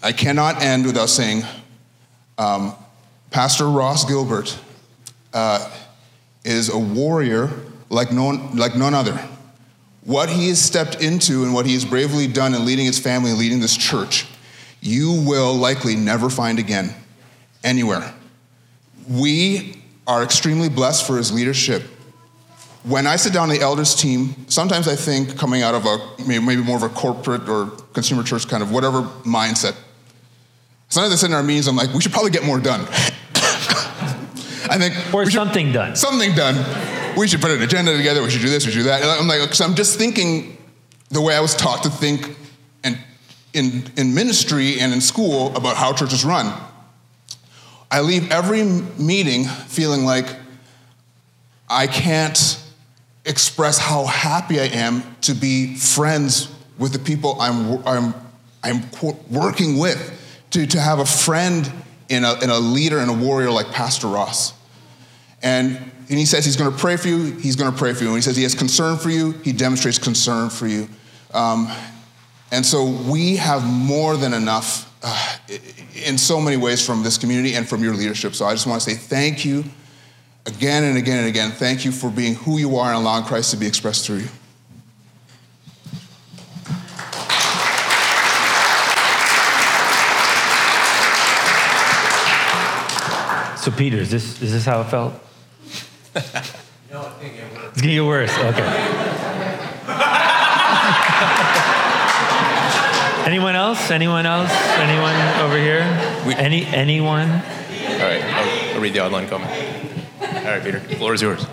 [0.02, 1.42] I cannot end without saying,
[2.38, 2.74] um,
[3.30, 4.56] Pastor Ross Gilbert
[5.34, 5.70] uh,
[6.44, 7.50] is a warrior
[7.90, 9.18] like none, like none other.
[10.04, 13.30] What he has stepped into and what he has bravely done in leading his family
[13.30, 14.26] and leading this church,
[14.80, 16.94] you will likely never find again
[17.64, 18.14] anywhere.
[19.08, 21.82] We are extremely blessed for his leadership.
[22.84, 25.98] When I sit down on the elders team, sometimes I think coming out of a
[26.26, 29.74] maybe more of a corporate or consumer church kind of whatever mindset.
[30.88, 32.80] Sometimes I sit in our meetings, I'm like, we should probably get more done.
[34.70, 35.96] I think or something done.
[35.96, 36.56] Something done
[37.18, 39.02] we should put an agenda together, we should do this, we should do that.
[39.02, 40.56] And I'm like, because I'm just thinking
[41.10, 42.36] the way I was taught to think
[42.84, 42.98] and
[43.52, 46.58] in, in ministry and in school about how churches run.
[47.90, 50.26] I leave every meeting feeling like
[51.68, 52.62] I can't
[53.24, 58.14] express how happy I am to be friends with the people I'm, I'm,
[58.62, 58.82] I'm
[59.30, 60.17] working with,
[60.50, 61.70] to, to have a friend
[62.08, 64.54] in a, in a leader and a warrior like Pastor Ross.
[65.42, 68.02] And and he says he's going to pray for you, he's going to pray for
[68.02, 68.08] you.
[68.08, 70.88] And he says he has concern for you, he demonstrates concern for you.
[71.34, 71.70] Um,
[72.50, 75.36] and so we have more than enough uh,
[76.06, 78.34] in so many ways from this community and from your leadership.
[78.34, 79.64] So I just want to say thank you
[80.46, 81.50] again and again and again.
[81.50, 84.28] Thank you for being who you are and allowing Christ to be expressed through you.
[93.68, 95.12] So, Peter, is this, is this how it felt?
[95.12, 95.20] no,
[96.14, 96.32] it's
[97.20, 97.68] gonna get worse.
[97.68, 98.32] It's gonna get worse.
[98.38, 98.62] Okay.
[103.26, 103.90] anyone else?
[103.90, 104.50] Anyone else?
[104.50, 105.84] Anyone over here?
[106.26, 107.28] We, Any anyone?
[107.28, 109.50] All right, I'll, I'll read the online comment.
[110.22, 111.46] All right, Peter, the floor is yours.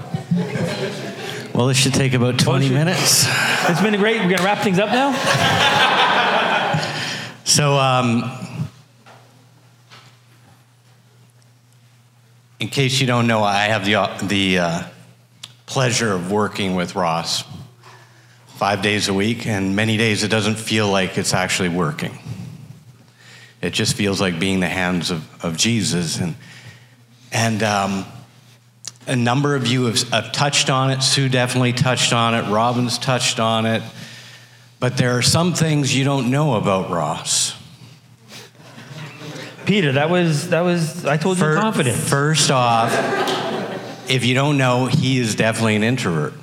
[1.53, 3.25] Well, this should take about 20 minutes.
[3.67, 4.21] It's been great.
[4.21, 5.11] We're going to wrap things up now.
[7.43, 8.31] so, um,
[12.59, 14.83] In case you don't know, I have the, the uh,
[15.65, 17.43] pleasure of working with Ross
[18.47, 22.17] five days a week, and many days it doesn't feel like it's actually working.
[23.61, 26.19] It just feels like being the hands of, of Jesus.
[26.19, 26.35] And,
[27.33, 28.05] and um,
[29.05, 31.01] a number of you have, have touched on it.
[31.01, 32.49] Sue definitely touched on it.
[32.49, 33.83] Robin's touched on it.
[34.79, 37.54] But there are some things you don't know about Ross.
[39.65, 41.97] Peter, that was that was I told you For, confident.
[41.97, 42.91] First off,
[44.09, 46.33] if you don't know, he is definitely an introvert.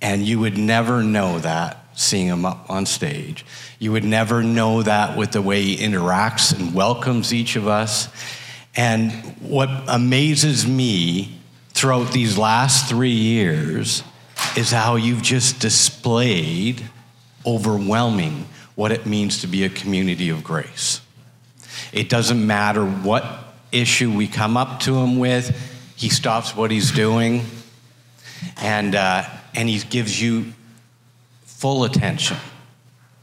[0.00, 3.44] And you would never know that seeing him up on stage.
[3.78, 8.08] You would never know that with the way he interacts and welcomes each of us.
[8.76, 11.38] And what amazes me
[11.70, 14.04] throughout these last three years
[14.56, 16.82] is how you've just displayed
[17.44, 21.00] overwhelming what it means to be a community of grace.
[21.92, 23.24] It doesn't matter what
[23.72, 25.56] issue we come up to him with,
[25.96, 27.44] he stops what he's doing
[28.56, 30.52] and, uh, and he gives you
[31.44, 32.36] full attention.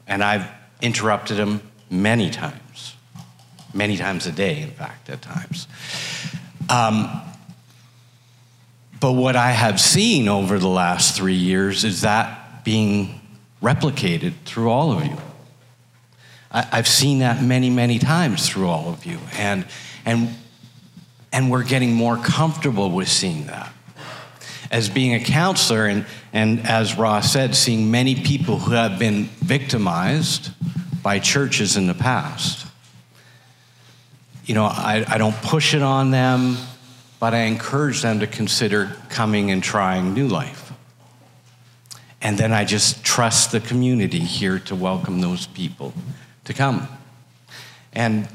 [0.08, 0.48] And I've
[0.82, 2.96] interrupted him many times,
[3.74, 5.68] many times a day, in fact, at times.
[6.70, 7.22] Um,
[9.00, 13.22] but what I have seen over the last three years is that being
[13.62, 15.18] replicated through all of you.
[16.56, 19.20] I, have seen that many, many times through all of you.
[19.34, 19.66] And,
[20.06, 20.34] and,
[21.34, 23.74] and we're getting more comfortable with seeing that.
[24.72, 29.26] As being a counselor, and, and as Ross said, seeing many people who have been
[29.26, 30.52] victimized
[31.04, 32.66] by churches in the past.
[34.46, 36.56] You know, I, I don't push it on them,
[37.20, 40.72] but I encourage them to consider coming and trying New Life.
[42.22, 45.94] And then I just trust the community here to welcome those people
[46.46, 46.88] to come.
[47.94, 48.28] And,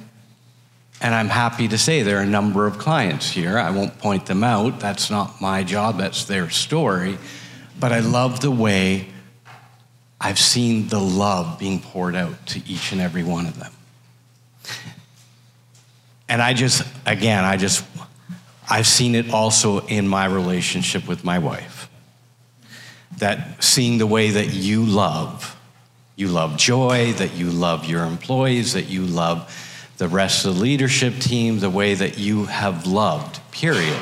[1.00, 3.58] and I'm happy to say there are a number of clients here.
[3.58, 7.18] I won't point them out, that's not my job, that's their story.
[7.78, 9.08] But I love the way
[10.20, 13.72] I've seen the love being poured out to each and every one of them.
[16.28, 17.84] And I just, again, I just,
[18.68, 21.88] I've seen it also in my relationship with my wife.
[23.20, 25.56] that seeing the way that you love,
[26.20, 29.50] you love joy, that you love your employees, that you love
[29.96, 33.98] the rest of the leadership team, the way that you have loved, period.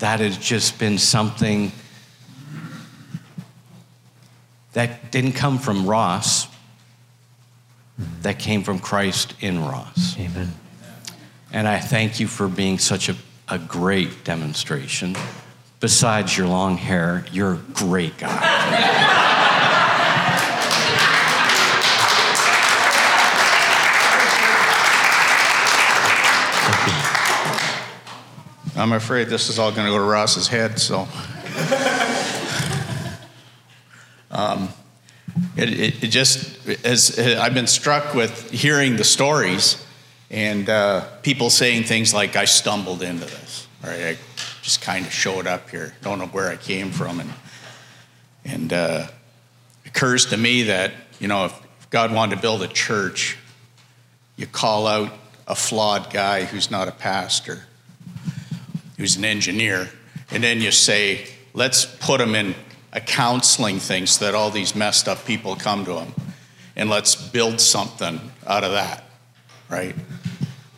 [0.00, 1.72] That has just been something
[4.74, 6.46] that didn't come from Ross,
[8.20, 10.18] that came from Christ in Ross.
[10.18, 10.52] Amen.
[11.52, 13.16] And I thank you for being such a,
[13.48, 15.16] a great demonstration.
[15.80, 19.08] Besides your long hair, you're a great guy.
[28.82, 31.06] I'm afraid this is all going to go to Ross's head, so.
[34.32, 34.70] um,
[35.56, 39.86] it, it, it just, as I've been struck with hearing the stories
[40.32, 44.02] and uh, people saying things like, I stumbled into this, right?
[44.02, 44.18] I
[44.62, 47.20] just kind of showed up here, don't know where I came from.
[47.20, 47.32] And,
[48.44, 49.06] and uh,
[49.84, 53.38] it occurs to me that, you know, if God wanted to build a church,
[54.34, 55.12] you call out
[55.46, 57.62] a flawed guy who's not a pastor
[59.02, 59.88] who's an engineer,
[60.30, 62.54] and then you say, let's put them in
[62.92, 66.14] a counseling thing so that all these messed up people come to them,
[66.76, 69.02] and let's build something out of that,
[69.68, 69.96] right?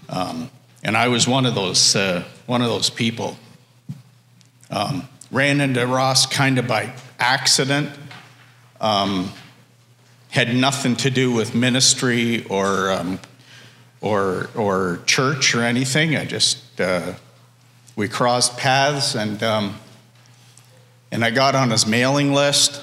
[0.08, 0.50] Um,
[0.82, 3.36] and I was one of those uh, one of those people.
[4.70, 7.90] Um, ran into Ross kind of by accident.
[8.80, 9.30] Um,
[10.30, 13.20] had nothing to do with ministry or um,
[14.00, 16.16] or or church or anything.
[16.16, 17.12] I just uh,
[17.96, 19.76] we crossed paths and um,
[21.12, 22.82] and I got on his mailing list,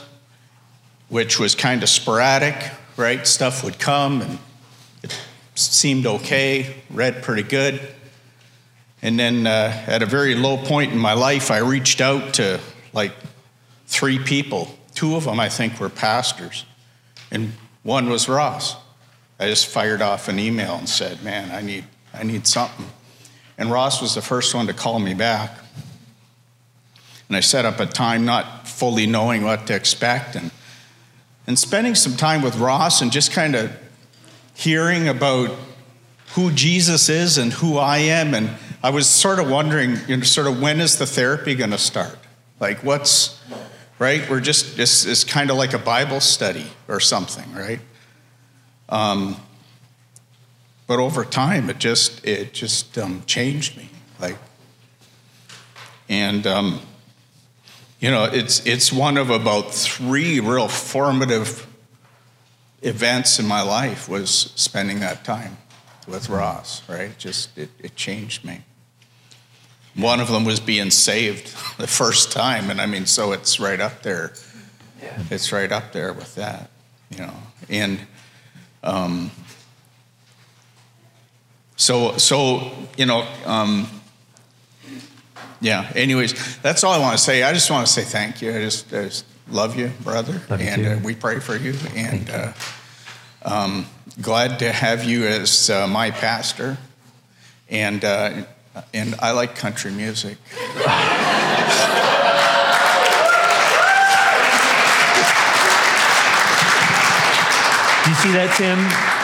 [1.10, 2.56] which was kind of sporadic,
[2.96, 3.28] right?
[3.28, 4.40] Stuff would come and
[5.04, 5.20] it
[5.56, 7.82] seemed okay, read pretty good.
[9.02, 12.62] And then uh, at a very low point in my life, I reached out to
[12.94, 13.12] like
[13.88, 14.78] three people.
[14.94, 16.66] Two of them, I think, were pastors,
[17.32, 17.54] and
[17.84, 18.76] one was Ross.
[19.40, 22.86] I just fired off an email and said, "Man, I need, I need something."
[23.62, 25.56] And Ross was the first one to call me back.
[27.28, 30.36] And I set up a time not fully knowing what to expect.
[30.36, 30.50] And,
[31.46, 33.72] and spending some time with Ross and just kind of
[34.56, 35.56] hearing about
[36.34, 38.34] who Jesus is and who I am.
[38.34, 38.50] And
[38.82, 41.78] I was sort of wondering, you know, sort of when is the therapy going to
[41.78, 42.18] start?
[42.60, 43.40] Like, what's,
[44.00, 44.28] right?
[44.28, 47.80] We're just, it's, it's kind of like a Bible study or something, right?
[48.90, 49.36] Um,
[50.92, 53.88] but over time, it just it just um, changed me.
[54.20, 54.36] Like,
[56.10, 56.82] and um,
[58.02, 61.66] you know, it's it's one of about three real formative
[62.82, 65.60] events in my life was spending that time
[66.10, 66.82] with Ross.
[66.90, 68.66] Right, just it, it changed me.
[69.96, 71.46] One of them was being saved
[71.78, 74.34] the first time, and I mean, so it's right up there.
[75.02, 75.24] Yeah.
[75.30, 76.70] It's right up there with that,
[77.10, 77.36] you know,
[77.70, 77.98] and.
[78.84, 79.32] Um,
[81.82, 83.88] so, so you know, um,
[85.62, 85.92] yeah.
[85.96, 87.42] Anyways, that's all I want to say.
[87.42, 88.52] I just want to say thank you.
[88.52, 90.92] I just, I just love you, brother, Love and too.
[90.92, 91.74] uh, we pray for you.
[91.96, 92.54] And uh,
[93.44, 93.88] um,
[94.22, 96.78] glad to have you as uh, my pastor.
[97.68, 98.44] And uh,
[98.94, 100.38] and I like country music.
[100.54, 100.54] Do
[108.10, 109.21] you see that, Tim?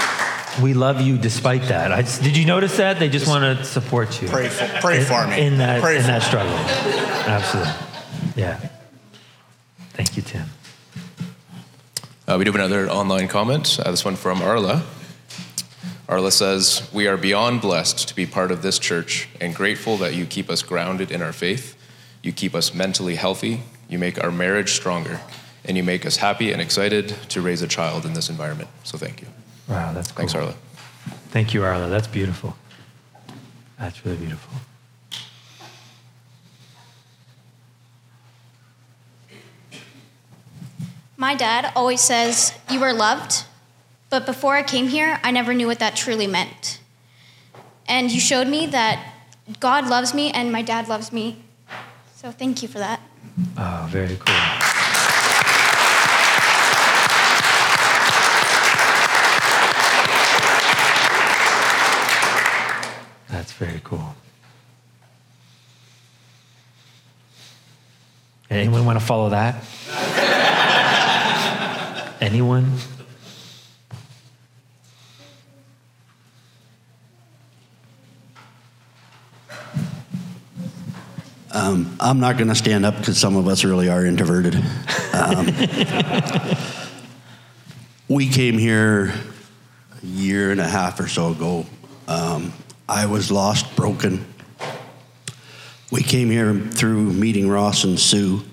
[0.62, 1.92] We love you despite that.
[1.92, 3.00] I did you notice that?
[3.00, 4.28] They just want to support you.
[4.28, 5.46] Pray for, pray in, for me.
[5.46, 6.28] in that Pray in for that me.
[6.28, 6.54] struggle.
[7.28, 7.74] Absolutely.
[8.36, 8.70] Yeah.
[9.94, 10.48] Thank you, Tim.
[12.28, 13.80] Uh, we do have another online comment.
[13.80, 14.84] Uh, this one from Aria.
[16.10, 20.14] Aria says, We are beyond blessed to be part of this church and grateful that
[20.16, 21.76] you keep us grounded in our faith.
[22.24, 23.62] You keep us mentally healthy.
[23.90, 25.20] You make our marriage stronger.
[25.66, 28.70] And you make us happy and excited to raise a child in this environment.
[28.84, 29.28] So thank you.
[29.68, 30.28] Wow, that's cool.
[30.28, 30.56] Thanks, Aria.
[31.30, 31.88] Thank you, Aria.
[31.88, 32.56] That's beautiful.
[33.80, 34.54] That's really beautiful.
[41.18, 43.44] My dad always says, You are loved,
[44.10, 46.80] but before I came here, I never knew what that truly meant.
[47.88, 49.14] And you showed me that
[49.60, 51.44] God loves me and my dad loves me.
[52.16, 53.02] So thank you for that.
[53.58, 54.87] Oh, very cool.
[63.48, 64.14] That's very cool.
[68.50, 69.64] Anyone want to follow that?
[72.22, 72.74] Anyone?
[81.52, 84.62] Um, I'm not going to stand up because some of us really are introverted.
[85.14, 85.46] Um,
[88.10, 89.14] we came here
[90.04, 91.66] a year and a half or so ago.
[92.10, 92.52] Um,
[92.90, 94.26] I was lost, broken.
[95.92, 98.44] We came here through meeting Ross and Sue.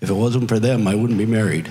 [0.00, 1.70] If it wasn't for them, I wouldn't be married.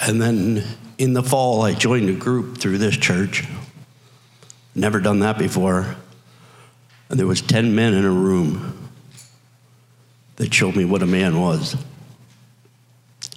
[0.00, 0.64] And then
[0.98, 3.46] in the fall, I joined a group through this church.
[4.74, 5.96] Never done that before.
[7.08, 8.77] And there was 10 men in a room
[10.38, 11.76] that showed me what a man was.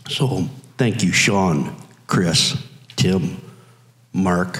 [0.07, 0.47] So
[0.77, 1.75] thank you, Sean,
[2.05, 2.55] Chris,
[2.95, 3.41] Tim,
[4.13, 4.59] Mark,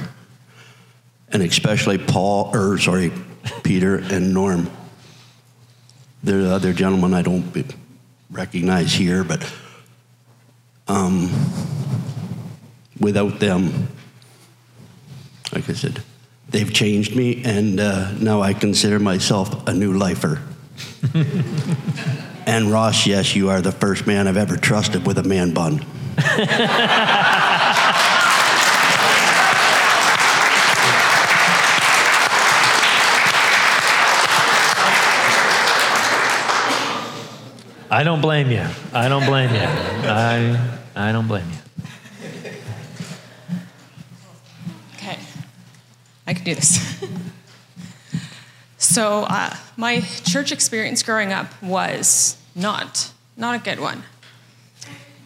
[1.30, 3.12] and especially Paul, or sorry,
[3.64, 4.70] Peter and Norm.
[6.24, 7.46] There are other gentlemen I don't
[8.32, 9.48] recognize here, but
[10.88, 11.30] um,
[13.00, 13.88] without them,
[15.54, 16.02] like I said,
[16.50, 20.42] they've changed me, and uh, now I consider myself a new lifer.
[22.46, 25.86] and Ross, yes, you are the first man I've ever trusted with a man bun.
[37.94, 38.66] I don't blame you.
[38.94, 39.60] I don't blame you.
[39.60, 41.58] I, I don't blame you.
[44.96, 45.20] Okay,
[46.26, 47.06] I can do this.
[48.92, 54.04] so, uh, my church experience growing up was not not a good one.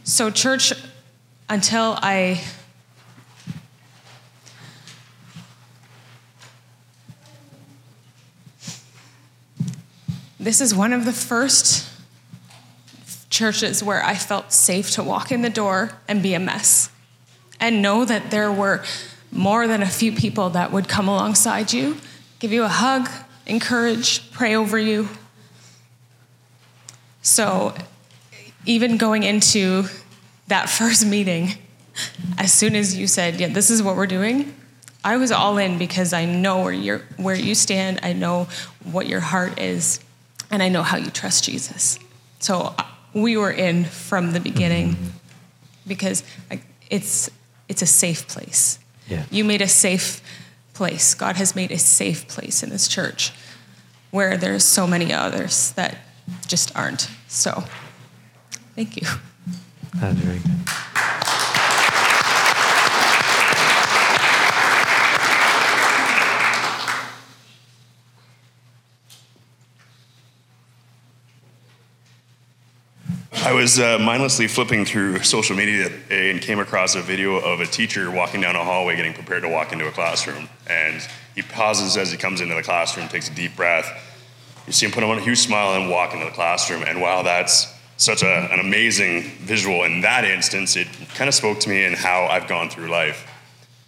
[0.03, 0.71] So, church
[1.49, 2.43] until I
[10.39, 11.89] this is one of the first
[13.31, 16.91] churches where I felt safe to walk in the door and be a mess
[17.59, 18.83] and know that there were
[19.31, 21.97] more than a few people that would come alongside you,
[22.37, 23.09] give you a hug,
[23.45, 25.09] encourage, pray over you.
[27.21, 27.73] So,
[28.65, 29.85] even going into
[30.47, 31.53] that first meeting,
[32.37, 34.53] as soon as you said, "Yeah, this is what we're doing,"
[35.03, 38.47] I was all in because I know where you're, where you stand, I know
[38.83, 39.99] what your heart is,
[40.49, 41.99] and I know how you trust Jesus.
[42.39, 42.75] So
[43.13, 44.97] we were in from the beginning
[45.87, 46.23] because
[46.89, 47.29] it's
[47.67, 48.79] it's a safe place.
[49.07, 49.23] Yeah.
[49.31, 50.21] You made a safe
[50.75, 51.15] place.
[51.15, 53.31] God has made a safe place in this church
[54.11, 55.97] where there's so many others that
[56.47, 57.09] just aren't.
[57.27, 57.63] So,
[58.75, 59.07] thank you.
[59.95, 60.51] That's very good.
[73.45, 77.67] I was uh, mindlessly flipping through social media and came across a video of a
[77.67, 80.49] teacher walking down a hallway getting prepared to walk into a classroom.
[80.65, 83.85] And he pauses as he comes into the classroom, takes a deep breath.
[84.65, 86.81] You see him put on a huge smile and walk into the classroom.
[86.87, 89.83] And wow, that's such a, an amazing visual.
[89.83, 93.31] In that instance, it kind of spoke to me in how I've gone through life.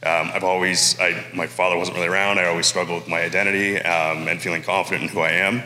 [0.03, 2.37] Um, I've always, I, my father wasn't really around.
[2.37, 5.63] I always struggled with my identity um, and feeling confident in who I am.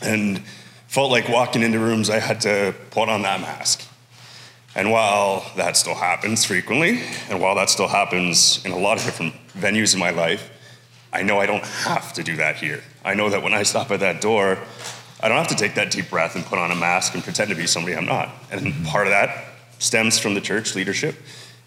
[0.00, 0.42] And
[0.92, 3.82] felt like walking into rooms, I had to put on that mask.
[4.74, 9.04] And while that still happens frequently, and while that still happens in a lot of
[9.04, 10.50] different venues in my life,
[11.10, 12.82] I know I don't have to do that here.
[13.06, 14.58] I know that when I stop at that door,
[15.18, 17.48] I don't have to take that deep breath and put on a mask and pretend
[17.48, 18.28] to be somebody I'm not.
[18.50, 19.46] And part of that
[19.78, 21.14] stems from the church leadership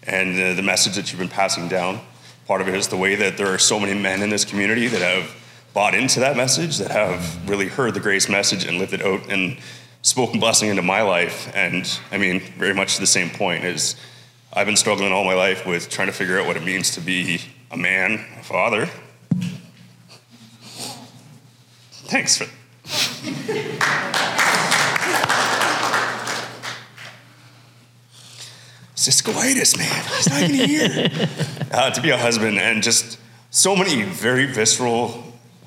[0.04, 1.98] and the message that you've been passing down.
[2.46, 4.86] Part of it is the way that there are so many men in this community
[4.86, 5.34] that have
[5.76, 9.30] bought into that message, that have really heard the grace message and lived it out
[9.30, 9.58] and
[10.00, 11.54] spoken blessing into my life.
[11.54, 13.94] And I mean, very much to the same point is
[14.54, 17.02] I've been struggling all my life with trying to figure out what it means to
[17.02, 18.88] be a man, a father.
[22.08, 22.46] Thanks for.
[28.94, 30.04] Ciscoitis, man.
[30.16, 31.28] He's not even here.
[31.70, 33.18] uh, to be a husband and just
[33.50, 35.26] so many very visceral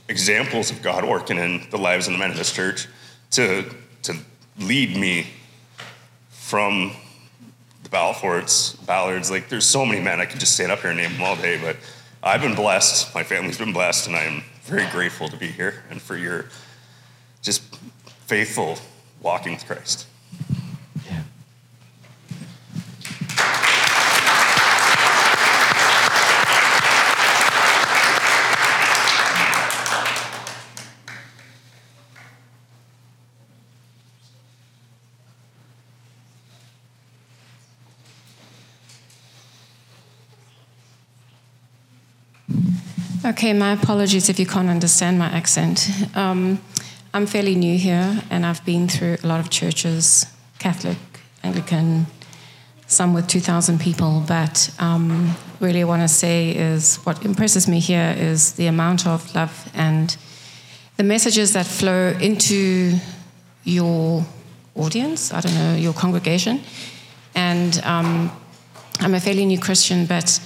[0.09, 2.87] examples of God working in the lives of the men of this church
[3.31, 3.63] to,
[4.01, 4.17] to
[4.59, 5.27] lead me
[6.31, 6.91] from
[7.83, 9.31] the Balfourts, Ballards.
[9.31, 10.19] Like, there's so many men.
[10.19, 11.77] I could just stand up here and name them all day, but
[12.21, 13.13] I've been blessed.
[13.13, 16.45] My family's been blessed, and I am very grateful to be here and for your
[17.41, 17.61] just
[18.25, 18.77] faithful
[19.21, 20.07] walking with Christ.
[43.29, 45.87] Okay, my apologies if you can't understand my accent.
[46.15, 46.59] Um,
[47.13, 50.25] I'm fairly new here, and I've been through a lot of churches
[50.57, 50.97] Catholic,
[51.43, 52.07] Anglican,
[52.87, 54.23] some with 2,000 people.
[54.27, 59.05] But um, really, I want to say is what impresses me here is the amount
[59.05, 60.17] of love and
[60.97, 62.95] the messages that flow into
[63.63, 64.25] your
[64.73, 66.61] audience, I don't know, your congregation.
[67.35, 68.31] And um,
[69.01, 70.39] I'm a fairly new Christian, but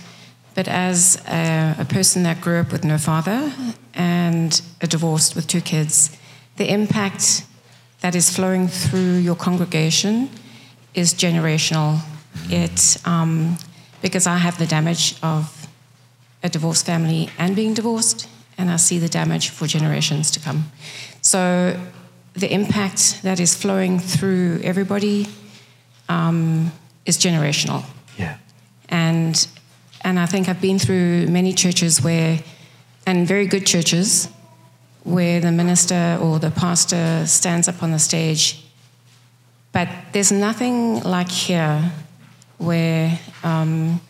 [0.55, 3.53] but as a, a, person that grew up with no father
[3.93, 6.15] and a divorced with two kids,
[6.57, 7.45] the impact
[8.01, 10.29] that is flowing through your congregation
[10.93, 11.99] is generational.
[12.49, 13.57] It um,
[14.01, 15.67] because I have the damage of
[16.43, 18.27] a divorced family and being divorced,
[18.57, 20.71] and I see the damage for generations to come.
[21.21, 21.79] So
[22.33, 25.27] the impact that is flowing through everybody
[26.09, 26.71] um,
[27.05, 27.85] is generational.
[28.17, 28.37] Yeah.
[28.89, 29.47] And
[30.03, 32.39] and I think I've been through many churches where,
[33.05, 34.29] and very good churches,
[35.03, 38.65] where the minister or the pastor stands up on the stage.
[39.71, 41.91] But there's nothing like here
[42.57, 44.01] where um,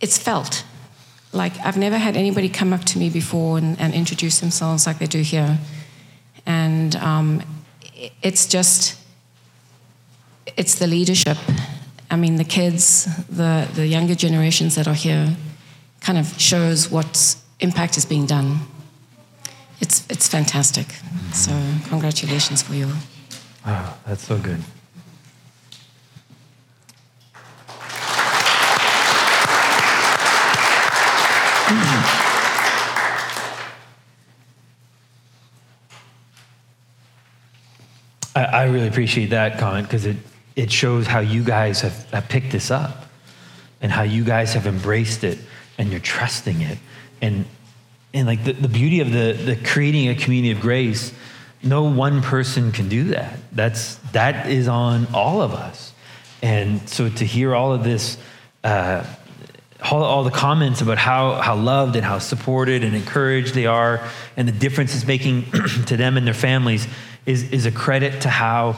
[0.00, 0.64] it's felt.
[1.32, 4.98] Like I've never had anybody come up to me before and, and introduce themselves like
[4.98, 5.58] they do here.
[6.46, 7.42] And um,
[8.22, 8.98] it's just,
[10.56, 11.36] it's the leadership
[12.10, 15.36] I mean, the kids, the, the younger generations that are here,
[16.00, 18.60] kind of shows what impact is being done.
[19.80, 20.86] It's, it's fantastic.
[21.32, 21.52] So,
[21.88, 22.90] congratulations for you.
[23.66, 24.60] Wow, that's so good.
[38.34, 40.16] I, I really appreciate that comment because it
[40.58, 43.06] it shows how you guys have, have picked this up
[43.80, 45.38] and how you guys have embraced it
[45.78, 46.78] and you're trusting it.
[47.22, 47.44] And,
[48.12, 51.14] and like the, the beauty of the, the creating a community of grace,
[51.62, 53.38] no one person can do that.
[53.52, 55.92] That's, that is on all of us.
[56.42, 58.18] And so to hear all of this,
[58.64, 59.04] uh,
[59.92, 64.04] all, all, the comments about how, how loved and how supported and encouraged they are
[64.36, 65.44] and the difference it's making
[65.86, 66.88] to them and their families
[67.26, 68.74] is, is a credit to how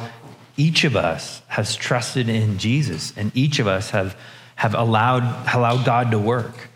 [0.61, 4.14] each of us has trusted in Jesus, and each of us have,
[4.56, 5.22] have allowed,
[5.54, 6.68] allowed God to work.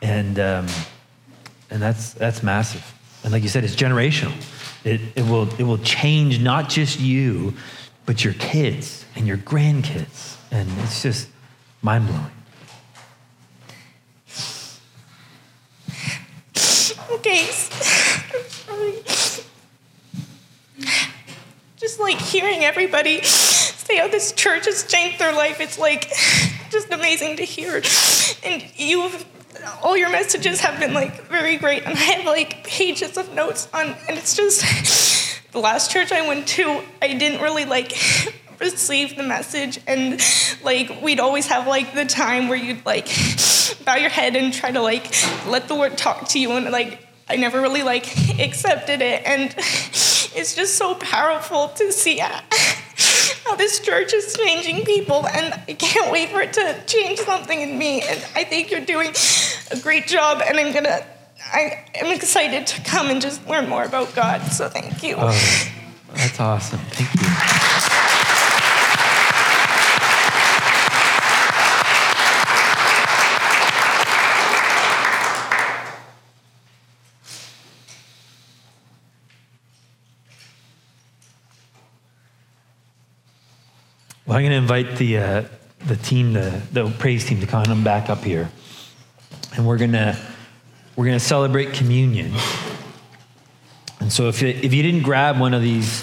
[0.00, 0.68] And, um,
[1.68, 2.94] and that's, that's massive.
[3.24, 4.32] And like you said, it's generational.
[4.84, 7.54] It, it, will, it will change not just you,
[8.06, 10.36] but your kids and your grandkids.
[10.52, 11.28] And it's just
[11.82, 12.30] mind blowing.
[17.10, 17.48] Okay.
[21.82, 26.08] just like hearing everybody say how this church has changed their life, it's like
[26.70, 27.82] just amazing to hear.
[28.44, 29.26] And you've
[29.82, 33.68] all your messages have been like very great, and I have like pages of notes
[33.74, 34.62] on, and it's just
[35.52, 37.90] the last church I went to, I didn't really like
[38.60, 40.20] receive the message, and
[40.62, 43.08] like we'd always have like the time where you'd like
[43.84, 45.12] bow your head and try to like
[45.48, 48.06] let the word talk to you, and like I never really like
[48.38, 49.54] accepted it, and
[50.34, 52.18] it's just so powerful to see
[53.44, 57.60] how this church is changing people, and I can't wait for it to change something
[57.60, 58.02] in me.
[58.02, 59.12] And I think you're doing
[59.70, 61.04] a great job, and I'm gonna.
[61.44, 64.40] I am excited to come and just learn more about God.
[64.52, 65.16] So thank you.
[65.18, 65.68] Oh,
[66.14, 66.78] that's awesome.
[66.90, 67.51] Thank you.
[84.32, 85.44] Well, I'm going to invite the, uh,
[85.84, 88.50] the team, the, the praise team, to come back up here.
[89.54, 90.18] And we're going to
[90.96, 92.32] we're going to celebrate communion.
[94.00, 96.02] And so if you, if you didn't grab one of these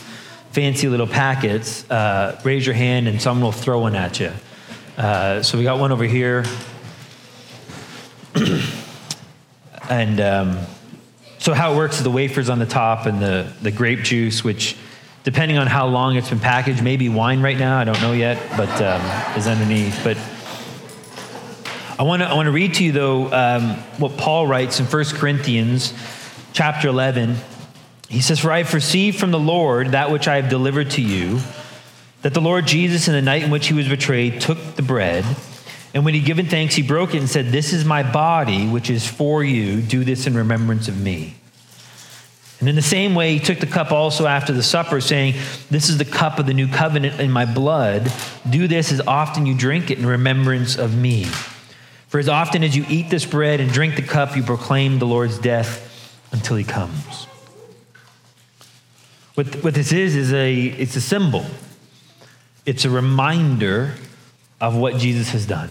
[0.51, 4.31] fancy little packets, uh, raise your hand and someone will throw one at you.
[4.95, 6.45] Uh, so we got one over here.
[9.89, 10.59] and um,
[11.39, 14.43] so how it works is the wafers on the top and the, the grape juice,
[14.43, 14.77] which
[15.23, 18.37] depending on how long it's been packaged, maybe wine right now, I don't know yet,
[18.57, 19.99] but um, is underneath.
[20.03, 20.17] But
[21.99, 24.85] I want to I want to read to you though um, what Paul writes in
[24.85, 25.93] 1 Corinthians
[26.53, 27.35] chapter 11.
[28.07, 31.01] He says, "For I have received from the Lord that which I have delivered to
[31.01, 31.39] you,
[32.21, 35.25] that the Lord Jesus, in the night in which he was betrayed, took the bread."
[35.93, 38.89] And when he given thanks, he broke it and said, This is my body, which
[38.89, 39.81] is for you.
[39.81, 41.35] Do this in remembrance of me.
[42.59, 45.35] And in the same way, he took the cup also after the supper, saying,
[45.69, 48.11] This is the cup of the new covenant in my blood.
[48.49, 51.23] Do this as often you drink it in remembrance of me.
[52.09, 55.05] For as often as you eat this bread and drink the cup, you proclaim the
[55.05, 55.85] Lord's death
[56.31, 57.25] until he comes.
[59.35, 61.45] What, what this is, is a, it's a symbol.
[62.65, 63.93] It's a reminder
[64.59, 65.69] of what Jesus has done.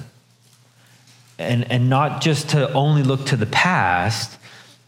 [1.39, 4.39] And, and not just to only look to the past,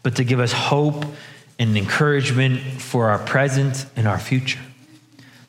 [0.01, 1.05] but to give us hope
[1.61, 4.59] and encouragement for our present and our future.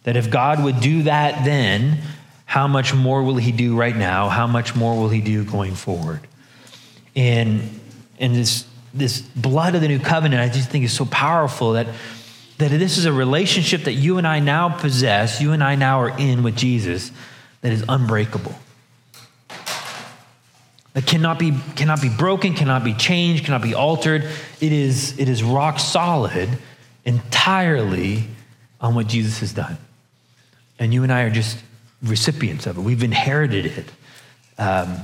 [0.05, 2.03] That if God would do that then,
[2.45, 4.29] how much more will he do right now?
[4.29, 6.21] How much more will he do going forward?
[7.17, 7.81] And,
[8.19, 11.87] and this, this blood of the new covenant, I just think is so powerful that,
[12.59, 16.03] that this is a relationship that you and I now possess, you and I now
[16.03, 17.11] are in with Jesus,
[17.63, 18.55] that is unbreakable.
[20.95, 24.25] That cannot be, cannot be broken, cannot be changed, cannot be altered.
[24.61, 26.51] It is, it is rock solid
[27.05, 28.25] entirely
[28.81, 29.79] on what Jesus has done.
[30.79, 31.59] And you and I are just
[32.03, 32.81] recipients of it.
[32.81, 33.87] We've inherited it
[34.59, 34.99] um,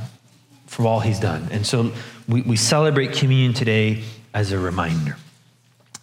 [0.66, 1.48] for all he's done.
[1.50, 1.92] And so
[2.28, 4.02] we, we celebrate communion today
[4.34, 5.16] as a reminder.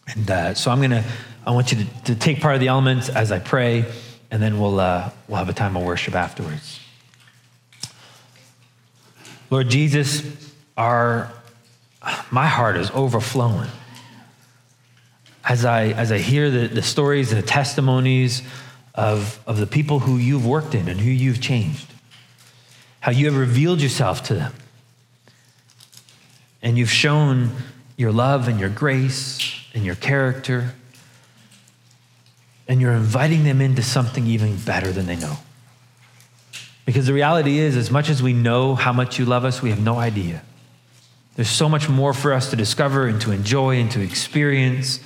[0.07, 1.03] And uh, so I'm going to,
[1.45, 3.85] I want you to, to, take part of the elements as I pray,
[4.31, 6.79] and then we'll, uh, we'll have a time of worship afterwards.
[9.49, 10.23] Lord Jesus,
[10.75, 11.31] our,
[12.31, 13.69] my heart is overflowing.
[15.47, 18.41] As I, as I hear the, the stories and the testimonies
[18.95, 21.87] of, of the people who you've worked in and who you've changed,
[22.99, 24.53] how you have revealed yourself to them.
[26.63, 27.51] And you've shown
[27.95, 30.73] your love and your grace and your character.
[32.67, 35.37] And you're inviting them into something even better than they know.
[36.85, 39.71] Because the reality is, as much as we know how much you love us, we
[39.71, 40.43] have no idea.
[41.35, 44.99] There's so much more for us to discover and to enjoy and to experience.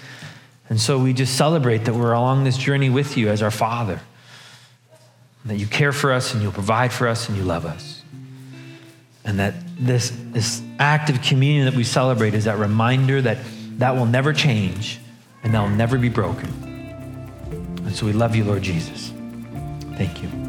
[0.69, 4.01] And so we just celebrate that we're along this journey with you as our Father.
[5.45, 8.03] That you care for us and you'll provide for us and you love us.
[9.23, 13.37] And that this, this act of communion that we celebrate is that reminder that
[13.77, 14.99] that will never change
[15.43, 16.49] and that will never be broken.
[17.85, 19.11] And so we love you, Lord Jesus.
[19.97, 20.48] Thank you.